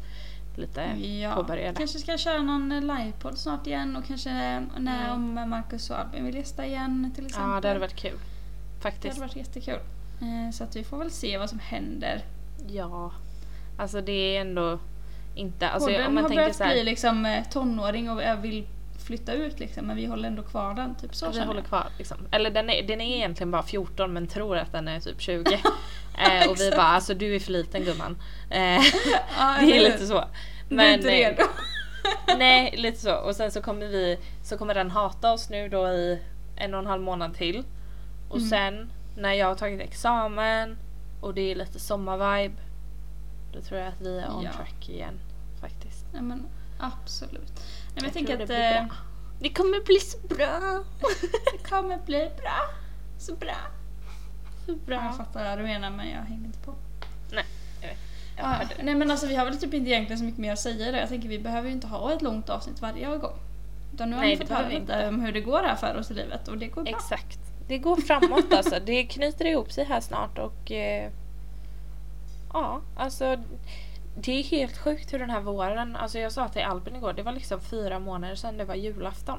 Lite 0.57 0.81
Ja, 1.22 1.35
påbörjade. 1.35 1.77
kanske 1.79 1.99
ska 1.99 2.18
köra 2.18 2.42
någon 2.42 2.68
livepodd 2.81 3.38
snart 3.38 3.66
igen 3.66 3.96
och 3.96 4.05
kanske 4.07 4.31
när 4.79 5.05
Mm. 5.11 5.12
om 5.38 5.51
Marcus 5.51 5.90
och 5.90 5.99
Albin 5.99 6.25
vill 6.25 6.35
gästa 6.35 6.66
igen 6.66 7.12
till 7.14 7.27
exempel. 7.27 7.51
Ja 7.55 7.61
det 7.61 7.68
hade 7.68 7.81
varit 7.81 7.96
kul. 7.96 8.18
Det 8.77 8.83
Faktiskt. 8.83 9.18
hade 9.18 9.27
varit 9.27 9.37
jättekul. 9.37 9.81
Eh, 10.20 10.53
Så 10.53 10.64
att 10.64 10.77
vi 10.77 10.85
får 10.85 10.99
väl 10.99 11.11
se 11.11 11.38
vad 11.38 11.51
som 11.51 11.59
händer. 11.59 12.22
Ja. 12.69 13.12
Alltså 13.79 14.01
det 14.01 14.37
är 14.37 14.40
ändå 14.40 14.79
inte, 15.35 15.69
alltså 15.69 15.88
Podden 15.88 16.07
om 16.07 16.14
man 16.14 16.25
har 16.25 16.29
tänker 16.29 16.42
börjat 16.42 16.57
så 16.57 16.64
här, 16.64 16.73
bli 16.73 16.85
liksom 16.85 17.27
eh, 17.27 17.45
tonåring 17.45 18.11
och 18.11 18.23
jag 18.23 18.37
vill 18.37 18.66
flytta 19.07 19.33
ut 19.33 19.61
liksom, 19.61 19.87
men 19.87 19.97
vi 19.97 20.07
håller 20.07 20.29
ändå 20.29 20.42
kvar 20.42 20.75
den. 20.75 20.95
Typ 20.95 21.14
så 21.14 21.31
vi 21.31 21.40
håller 21.40 21.62
kvar 21.62 21.87
liksom. 21.99 22.16
Eller 22.31 22.51
den 22.51 22.71
är, 22.71 22.83
den 22.83 23.01
är 23.01 23.16
egentligen 23.16 23.51
bara 23.51 23.62
14 23.62 24.12
men 24.12 24.27
tror 24.27 24.57
att 24.57 24.73
den 24.73 24.88
är 24.88 25.01
typ 25.01 25.21
20. 25.21 25.55
eh, 26.19 26.51
och 26.51 26.61
vi 26.61 26.71
bara 26.71 26.83
alltså 26.83 27.14
du 27.14 27.35
är 27.35 27.40
för 27.40 27.53
liten 27.53 27.85
gumman. 27.85 28.23
Eh, 28.51 28.61
Ja, 29.38 29.57
det 29.61 29.77
är 29.77 29.81
lite 29.81 30.07
så. 30.07 30.25
Du 30.69 30.81
är 30.81 30.95
inte 30.95 31.11
eh, 31.11 31.29
redo. 31.31 31.42
Nej 32.38 32.75
lite 32.77 32.99
så. 32.99 33.14
Och 33.14 33.37
sen 33.37 33.51
så 33.51 33.62
kommer 33.62 33.87
vi, 33.87 34.19
så 34.42 34.59
kommer 34.59 34.75
den 34.75 34.90
hata 34.90 35.33
oss 35.33 35.51
nu 35.51 35.69
då 35.69 35.88
i 35.88 36.19
en 36.57 36.75
och 36.75 36.81
en 36.81 36.87
halv 36.87 37.03
månad 37.03 37.35
till. 37.35 37.64
Och 38.29 38.37
Mm. 38.37 38.49
sen 38.49 38.90
när 39.16 39.33
jag 39.33 39.47
har 39.47 39.55
tagit 39.55 39.81
examen 39.81 40.77
och 41.27 41.35
det 41.35 41.51
är 41.51 41.55
lite 41.55 41.79
sommarvibe. 41.81 42.57
Då 43.53 43.61
tror 43.61 43.81
jag 43.81 43.89
att 43.89 44.01
vi 44.01 44.19
är 44.19 44.31
on 44.37 44.43
Ja. 44.45 44.53
track 44.53 44.89
igen. 44.89 45.19
Faktiskt. 45.61 46.05
Ja, 46.15 46.23
men 46.23 46.47
absolut. 46.79 47.53
Nej, 47.55 47.95
men 47.95 48.05
jag, 48.05 48.07
Jag 48.07 48.12
tänker 48.12 48.33
att 48.33 48.39
det 48.39 48.47
blir 48.47 48.77
eh, 48.77 48.85
bra. 48.87 48.97
Det 49.41 49.49
kommer 49.49 49.85
bli 49.85 50.01
så 50.01 50.19
bra. 50.19 50.85
det 51.53 51.69
kommer 51.71 51.99
bli 52.07 52.31
bra. 52.43 52.61
Så 53.19 53.35
bra. 53.35 53.57
Så 54.67 54.75
bra. 54.77 54.95
Jag 55.05 55.17
fattar 55.17 55.45
vad 55.45 55.59
du 55.59 55.62
menar 55.62 55.91
men 55.91 56.09
jag 56.11 56.21
hänger 56.21 56.45
inte 56.45 56.59
på. 56.59 56.75
Nej, 57.33 57.45
jag. 57.83 57.91
Jag 57.91 57.97
Ja, 58.45 58.47
hörde 58.47 58.75
det. 58.77 58.83
nej 58.83 58.95
men 58.95 59.11
alltså 59.11 59.27
vi 59.27 59.35
har 59.37 59.45
väl 59.45 59.59
typ 59.61 59.75
inte 59.75 59.91
egentligen 59.91 60.19
så 60.19 60.25
mycket 60.25 60.41
mer 60.41 60.53
att 60.53 60.59
säga 60.59 60.93
där. 60.93 60.99
Jag 60.99 61.09
tänker 61.09 61.29
vi 61.29 61.39
behöver 61.39 61.69
ju 61.69 61.75
inte 61.75 61.87
ha 61.87 62.12
ett 62.12 62.23
långt 62.23 62.49
avsnitt 62.51 62.81
varje 62.83 63.17
gång. 63.17 63.39
Utan 63.95 64.11
nu 64.11 64.17
har 64.17 64.23
Nej, 64.23 64.37
det 64.37 64.47
fått 64.47 64.57
höra 64.57 64.69
vi 64.69 64.81
lite 64.81 65.09
om 65.09 65.21
hur 65.21 65.33
det 65.33 65.41
går 65.41 65.62
här 65.62 65.77
för 65.77 65.97
oss 65.99 66.11
i 66.11 66.15
livet 66.15 66.49
och 66.49 66.59
det 66.59 66.67
går 66.69 66.83
bra. 66.83 66.91
Exakt. 66.93 67.39
Det 67.68 67.79
går 67.79 67.96
framåt 67.96 68.52
alltså. 68.52 68.81
Det 68.87 69.05
knyter 69.05 69.44
ihop 69.44 69.72
sig 69.72 69.85
här 69.85 70.00
snart 70.00 70.38
och 70.38 70.72
eh, 70.72 71.11
ja, 72.52 72.81
alltså 72.96 73.37
det 74.20 74.33
är 74.33 74.42
helt 74.42 74.79
sjukt 74.79 75.12
hur 75.12 75.18
den 75.18 75.31
här 75.31 75.40
våren, 75.40 75.96
alltså 75.96 76.18
jag 76.18 76.33
sa 76.33 76.48
till 76.48 76.62
Albin 76.62 76.96
igår, 76.96 77.12
det 77.12 77.22
var 77.22 77.33
liksom 77.33 77.61
fyra 77.61 77.98
månader 77.98 78.35
sedan 78.35 78.57
det 78.57 78.64
var 78.64 78.74
julafton. 78.74 79.38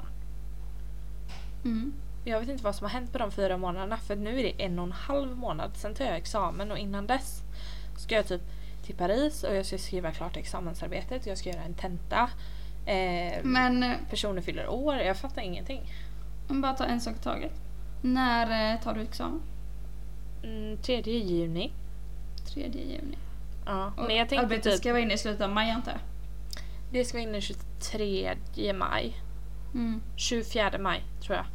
Mm. 1.64 1.92
Jag 2.24 2.40
vet 2.40 2.48
inte 2.48 2.64
vad 2.64 2.74
som 2.74 2.84
har 2.84 2.90
hänt 2.90 3.12
på 3.12 3.18
de 3.18 3.30
fyra 3.30 3.56
månaderna 3.56 3.96
för 3.96 4.16
nu 4.16 4.38
är 4.38 4.42
det 4.42 4.64
en 4.64 4.78
och 4.78 4.84
en 4.84 4.92
halv 4.92 5.36
månad, 5.36 5.70
sen 5.76 5.94
tar 5.94 6.04
jag 6.04 6.16
examen 6.16 6.70
och 6.70 6.78
innan 6.78 7.06
dess 7.06 7.42
ska 7.96 8.14
jag 8.14 8.26
typ 8.26 8.42
till 8.86 8.94
Paris 8.94 9.42
och 9.44 9.54
jag 9.56 9.66
ska 9.66 9.78
skriva 9.78 10.10
klart 10.12 10.36
examensarbetet, 10.36 11.26
jag 11.26 11.38
ska 11.38 11.50
göra 11.50 11.62
en 11.62 11.74
tenta. 11.74 12.30
Eh, 12.86 13.38
Men 13.42 13.82
eh, 13.82 13.92
Personer 14.10 14.42
fyller 14.42 14.68
år, 14.68 14.96
jag 14.96 15.16
fattar 15.16 15.42
ingenting. 15.42 15.92
om 16.48 16.60
bara 16.60 16.74
ta 16.74 16.84
en 16.84 17.00
sak 17.00 17.16
i 17.16 17.22
taget. 17.22 17.52
När 18.02 18.74
eh, 18.74 18.80
tar 18.80 18.94
du 18.94 19.00
examen? 19.00 19.42
Mm, 20.42 20.76
3 20.82 21.00
juni. 21.00 21.72
3 22.54 22.62
juni. 22.62 23.18
Ja, 23.66 23.92
men 23.96 24.16
jag 24.16 24.28
tänkte 24.28 24.44
arbetet 24.46 24.64
typ, 24.72 24.80
ska 24.80 24.92
vara 24.92 25.02
inne 25.02 25.14
i 25.14 25.18
slutet 25.18 25.40
av 25.40 25.50
maj 25.50 25.70
antar 25.70 25.92
jag? 25.92 26.00
det 26.92 27.04
ska 27.04 27.18
vara 27.18 27.28
inne 27.28 27.40
23 27.40 28.72
maj. 28.74 29.16
Mm. 29.74 30.02
24 30.16 30.78
maj 30.78 31.04
tror 31.22 31.36
jag. 31.36 31.46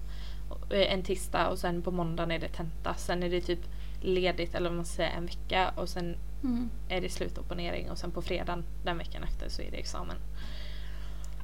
Eh, 0.81 0.93
En 0.93 1.03
tisdag 1.03 1.47
och 1.49 1.59
sen 1.59 1.81
på 1.81 1.91
måndagen 1.91 2.31
är 2.31 2.39
det 2.39 2.47
tenta. 2.47 2.93
Sen 2.93 3.23
är 3.23 3.29
det 3.29 3.41
typ 3.41 3.59
ledigt 4.01 4.55
eller 4.55 4.69
vad 4.69 4.75
man 4.75 4.85
säga 4.85 5.09
en 5.09 5.25
vecka 5.25 5.73
och 5.75 5.89
sen 5.89 6.17
Mm. 6.43 6.69
är 6.89 7.01
det 7.01 7.09
slutopponering 7.09 7.89
och 7.91 7.97
sen 7.97 8.11
på 8.11 8.21
fredagen 8.21 8.63
den 8.85 8.97
veckan 8.97 9.23
efter 9.23 9.49
så 9.49 9.61
är 9.61 9.71
det 9.71 9.77
examen. 9.77 10.15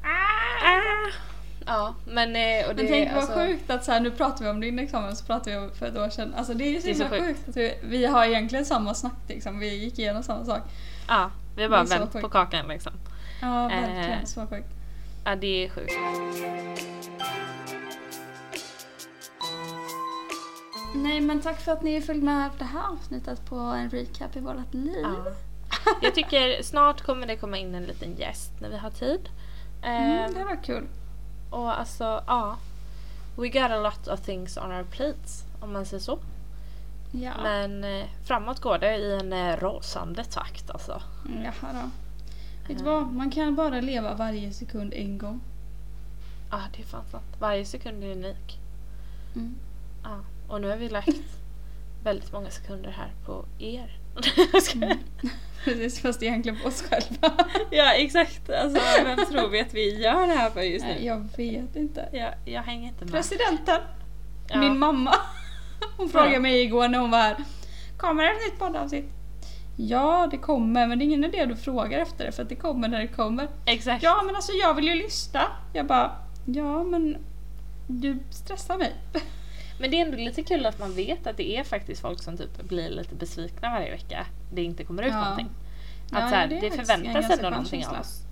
Ah! 0.03 1.11
Ja 1.65 1.95
men 2.05 2.35
eh, 2.35 2.67
och 2.69 2.75
det 2.75 2.83
Men 2.83 2.91
tänk 2.91 3.09
vad 3.13 3.17
alltså, 3.23 3.35
sjukt 3.39 3.69
att 3.69 3.85
så 3.85 3.91
här, 3.91 3.99
nu 3.99 4.11
pratar 4.11 4.43
vi 4.45 4.51
om 4.51 4.59
din 4.59 4.79
examen 4.79 5.15
så 5.15 5.25
pratade 5.25 5.51
vi 5.51 5.57
om 5.65 5.71
för 5.71 5.85
ett 5.85 5.97
år 5.97 6.09
sedan. 6.09 6.33
Alltså 6.37 6.53
det 6.53 6.63
är 6.63 6.71
ju 6.71 6.81
så 6.81 6.85
Det 6.87 6.91
är 6.91 6.95
så 6.95 7.05
sjukt. 7.09 7.25
sjukt. 7.25 7.49
att 7.49 7.57
vi, 7.57 7.73
vi 7.83 8.05
har 8.05 8.25
egentligen 8.25 8.65
samma 8.65 8.93
snack 8.93 9.13
liksom. 9.27 9.59
Vi 9.59 9.75
gick 9.75 9.99
igenom 9.99 10.23
samma 10.23 10.45
sak. 10.45 10.61
Ja, 11.07 11.31
vi 11.55 11.63
har 11.63 11.69
bara 11.69 11.83
vänt 11.83 12.21
på 12.21 12.29
kakan 12.29 12.67
liksom. 12.67 12.93
Ja 13.41 13.67
verkligen, 13.67 14.19
Eh. 14.19 14.25
så 14.25 14.47
sjukt. 14.47 14.67
Ja 15.25 15.35
det 15.35 15.65
är 15.65 15.69
sjukt. 15.69 15.93
Nej 20.95 21.21
men 21.21 21.41
tack 21.41 21.61
för 21.61 21.71
att 21.71 21.83
ni 21.83 22.01
följde 22.01 22.25
med 22.25 22.51
på 22.51 22.57
det 22.57 22.65
här 22.65 22.87
avsnittet 22.91 23.45
på 23.45 23.55
en 23.55 23.89
recap 23.89 24.35
i 24.35 24.39
vårt 24.39 24.73
liv. 24.73 25.01
Ja. 25.03 25.31
Jag 26.01 26.15
tycker 26.15 26.63
snart 26.63 27.01
kommer 27.01 27.27
det 27.27 27.35
komma 27.35 27.57
in 27.57 27.75
en 27.75 27.83
liten 27.83 28.15
gäst 28.15 28.51
när 28.61 28.69
vi 28.69 28.77
har 28.77 28.89
tid. 28.89 29.29
Mm, 29.83 30.19
Ehm, 30.25 30.33
det 30.33 30.43
var 30.43 30.63
kul. 30.63 30.87
Och 31.49 31.79
alltså, 31.79 32.23
ja. 32.27 32.57
We 33.35 33.49
got 33.49 33.71
a 33.71 33.79
lot 33.79 34.07
of 34.07 34.21
things 34.21 34.57
on 34.57 34.71
our 34.71 34.83
plates, 34.83 35.43
om 35.59 35.73
man 35.73 35.85
säger 35.85 36.01
så. 36.03 36.19
Ja. 37.11 37.31
Men 37.43 37.83
eh, 37.83 38.05
framåt 38.23 38.59
går 38.59 38.77
det 38.77 38.97
i 38.97 39.19
en 39.19 39.33
eh, 39.33 39.57
rasande 39.57 40.23
takt 40.23 40.69
alltså. 40.69 41.01
Mm, 41.27 41.43
Jaha 41.43 41.73
då. 41.73 41.89
Vet 42.67 42.79
du 42.79 42.85
Eh. 42.85 42.93
vad? 42.93 43.13
Man 43.13 43.31
kan 43.31 43.55
bara 43.55 43.81
leva 43.81 44.13
varje 44.13 44.53
sekund 44.53 44.93
en 44.93 45.17
gång. 45.17 45.41
Ja, 46.51 46.59
det 46.75 46.81
är 46.81 46.85
fan 46.85 47.05
sant. 47.11 47.35
Varje 47.39 47.65
sekund 47.65 48.03
är 48.03 48.11
unik. 48.11 48.59
Mm. 49.35 49.55
Ja. 50.03 50.19
Och 50.47 50.61
nu 50.61 50.69
har 50.69 50.77
vi 50.77 50.89
lagt 50.89 51.09
väldigt 52.03 52.31
många 52.31 52.49
sekunder 52.49 52.89
här 52.91 53.11
på 53.25 53.45
er. 53.59 53.98
Mm. 54.75 54.97
Precis, 55.63 56.01
fast 56.01 56.23
egentligen 56.23 56.59
på 56.61 56.67
oss 56.67 56.81
själva. 56.89 57.45
ja, 57.71 57.93
exakt. 57.93 58.49
Alltså, 58.49 58.81
vem 59.03 59.25
tror 59.25 59.47
vi 59.49 59.61
att 59.61 59.73
vi 59.73 60.01
gör 60.01 60.27
det 60.27 60.33
här 60.33 60.49
för 60.49 60.61
just 60.61 60.85
Nej, 60.85 60.97
nu? 60.99 61.05
jag 61.05 61.29
vet 61.37 61.75
inte. 61.75 62.09
Jag, 62.13 62.33
jag 62.45 62.61
hänger 62.61 62.87
inte 62.87 63.05
med. 63.05 63.13
Presidenten, 63.13 63.81
Ja. 64.49 64.59
min 64.59 64.79
mamma. 64.79 65.15
Hon 65.97 66.09
frågade 66.09 66.39
mig 66.39 66.61
igår 66.61 66.87
när 66.87 66.99
hon 66.99 67.11
var 67.11 67.17
här. 67.19 67.35
Kommer 67.97 68.23
det 68.23 68.29
ett 68.29 68.51
nytt 68.51 68.59
poddavsnitt? 68.59 69.05
Ja, 69.77 70.27
det 70.31 70.37
kommer, 70.37 70.87
men 70.87 70.99
det 70.99 71.03
är 71.03 71.07
ingen 71.07 71.23
idé 71.23 71.45
du 71.45 71.55
frågar 71.55 71.99
efter 71.99 72.25
det 72.25 72.31
för 72.31 72.43
att 72.43 72.49
det 72.49 72.55
kommer 72.55 72.87
när 72.87 72.99
det 72.99 73.07
kommer. 73.07 73.47
Exakt. 73.65 74.03
Ja, 74.03 74.21
men 74.25 74.35
alltså 74.35 74.51
jag 74.51 74.73
vill 74.73 74.87
ju 74.87 74.95
lyssna. 74.95 75.41
Jag 75.73 75.85
bara, 75.85 76.11
ja 76.45 76.83
men 76.83 77.17
du 77.87 78.19
stressar 78.29 78.77
mig. 78.77 78.93
Men 79.79 79.91
det 79.91 79.97
är 80.01 80.05
ändå 80.05 80.17
lite 80.17 80.43
kul 80.43 80.65
att 80.65 80.79
man 80.79 80.93
vet 80.95 81.27
att 81.27 81.37
det 81.37 81.57
är 81.57 81.63
faktiskt 81.63 82.01
folk 82.01 82.23
som 82.23 82.37
typ 82.37 82.61
blir 82.61 82.89
lite 82.89 83.15
besvikna 83.15 83.69
varje 83.69 83.91
vecka. 83.91 84.25
Det 84.53 84.63
inte 84.63 84.83
kommer 84.83 85.03
ut 85.03 85.11
Ja. 85.11 85.23
någonting. 85.23 85.49
Ja, 86.11 86.17
Att 86.17 86.29
så 86.29 86.35
här, 86.35 86.47
det 86.47 86.59
det, 86.59 86.71
förväntas 86.71 87.29
ändå 87.29 87.49
någonting 87.49 87.85
av 87.85 87.99
oss. 87.99 88.23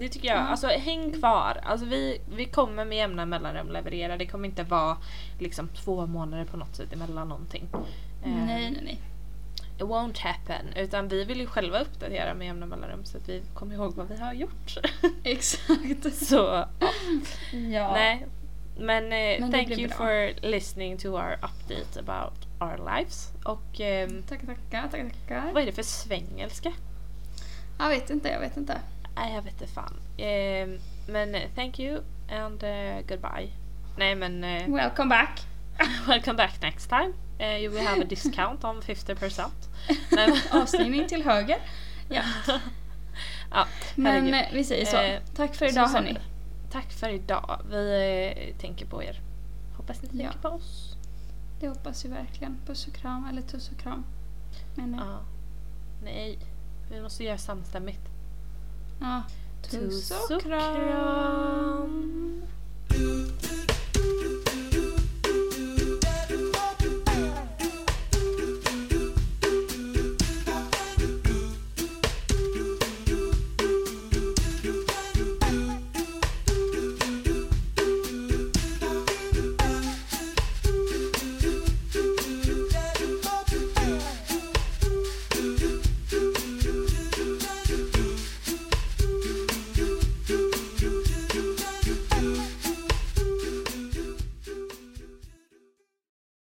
Det 0.00 0.08
tycker 0.08 0.28
jag. 0.28 0.36
Ja. 0.36 0.40
Alltså 0.40 0.66
häng 0.66 1.12
kvar. 1.12 1.60
Alltså, 1.64 1.86
vi, 1.86 2.20
vi 2.36 2.44
kommer 2.44 2.84
med 2.84 2.98
jämna 2.98 3.26
mellanrum 3.26 3.68
leverera. 3.72 4.16
Det 4.16 4.26
kommer 4.26 4.48
inte 4.48 4.62
vara 4.62 4.96
liksom 5.40 5.68
två 5.68 6.06
månader 6.06 6.44
på 6.44 6.56
något 6.56 6.76
sätt 6.76 6.92
emellan 6.92 7.28
någonting. 7.28 7.68
Eh, 8.24 8.30
Nej, 8.46 8.70
nej, 8.70 8.80
nej. 8.84 9.00
It 9.76 9.82
won't 9.82 10.18
happen. 10.20 10.66
Utan 10.76 11.08
vi 11.08 11.24
vill 11.24 11.40
ju 11.40 11.46
själva 11.46 11.80
uppdatera 11.80 12.34
med 12.34 12.46
jämna 12.46 12.66
mellanrum 12.66 13.04
så 13.04 13.18
att 13.18 13.28
vi 13.28 13.42
kommer 13.54 13.74
ihåg 13.74 13.94
vad 13.94 14.08
vi 14.08 14.16
har 14.16 14.32
gjort. 14.32 14.78
Exakt. 15.24 16.14
så 16.26 16.34
ja. 16.34 16.68
Ja. 17.52 17.92
nej. 17.92 18.26
Men, 18.76 19.04
eh, 19.04 19.40
Men 19.40 19.50
thank 19.52 19.68
you 19.70 19.88
bra. 19.88 19.96
for 19.96 20.32
listening 20.46 20.98
to 20.98 21.08
our 21.08 21.36
update 21.42 22.00
about 22.00 22.46
our 22.60 22.96
lives. 22.96 23.32
Och 23.44 23.80
ehm, 23.80 24.22
Tackar, 24.22 24.46
tackar, 24.46 24.88
tackar, 24.90 25.08
tackar. 25.26 25.52
vad 25.52 25.62
är 25.62 25.66
det 25.66 25.72
för 25.72 25.82
svengelska? 25.82 26.72
Jag 27.78 27.88
vet 27.88 28.10
inte, 28.10 28.28
jag 28.28 28.40
vet 28.40 28.56
inte. 28.56 28.78
Nej, 29.16 29.34
jag 29.34 29.42
vet 29.42 29.60
inte 29.60 29.72
fan. 29.74 29.94
Ehm, 30.18 30.78
men 31.08 31.34
eh, 31.34 31.42
thank 31.54 31.78
you 31.78 32.02
and 32.30 32.62
eh, 32.62 32.96
goodbye. 33.08 33.48
Nej 33.96 34.14
men 34.14 34.44
eh, 34.44 34.68
Welcome 34.74 35.08
back. 35.08 35.40
welcome 36.08 36.36
back 36.36 36.62
next 36.62 36.88
time. 36.88 37.12
Eh, 37.38 37.56
you 37.62 37.68
will 37.74 37.86
have 37.86 38.00
a 38.02 38.06
discount 38.08 38.64
on 38.64 38.80
50%. 38.82 39.50
Nej, 40.10 40.28
men- 40.28 40.38
Avstängning 40.62 41.08
till 41.08 41.22
höger. 41.24 41.58
Ja. 42.08 42.22
Ja, 43.50 43.66
Men 43.94 44.34
eh, 44.34 44.46
vi 44.52 44.64
säger 44.64 44.86
så. 44.86 44.96
Eh, 44.96 45.20
Tack 45.36 45.54
för 45.54 45.66
idag 45.66 45.86
hörni 45.88 46.18
tack 46.74 46.92
för 46.92 47.08
idag. 47.08 47.60
Vi 47.70 48.32
eh, 48.36 48.60
tänker 48.60 48.86
på 48.86 49.02
er. 49.02 49.20
Hoppas 49.76 50.02
ni 50.02 50.08
tänker 50.08 50.38
ja. 50.42 50.42
på 50.42 50.48
oss. 50.48 50.96
Det 51.60 51.68
hoppas 51.68 52.04
vi 52.04 52.08
verkligen. 52.08 52.58
Puss 52.66 52.86
och 52.86 52.94
kram, 52.94 53.26
eller 53.30 53.42
tuss 53.42 53.70
och 53.70 53.78
kram. 53.78 54.04
Menar 54.74 54.98
eh, 54.98 55.10
ja. 55.10 55.20
Nej, 56.02 56.38
vi 56.90 57.02
måste 57.02 57.24
göra 57.24 57.38
samstämmigt. 57.38 58.08
Ja. 59.00 59.22
Tuss 59.70 60.30
och 60.30 60.42
kram. 60.42 62.42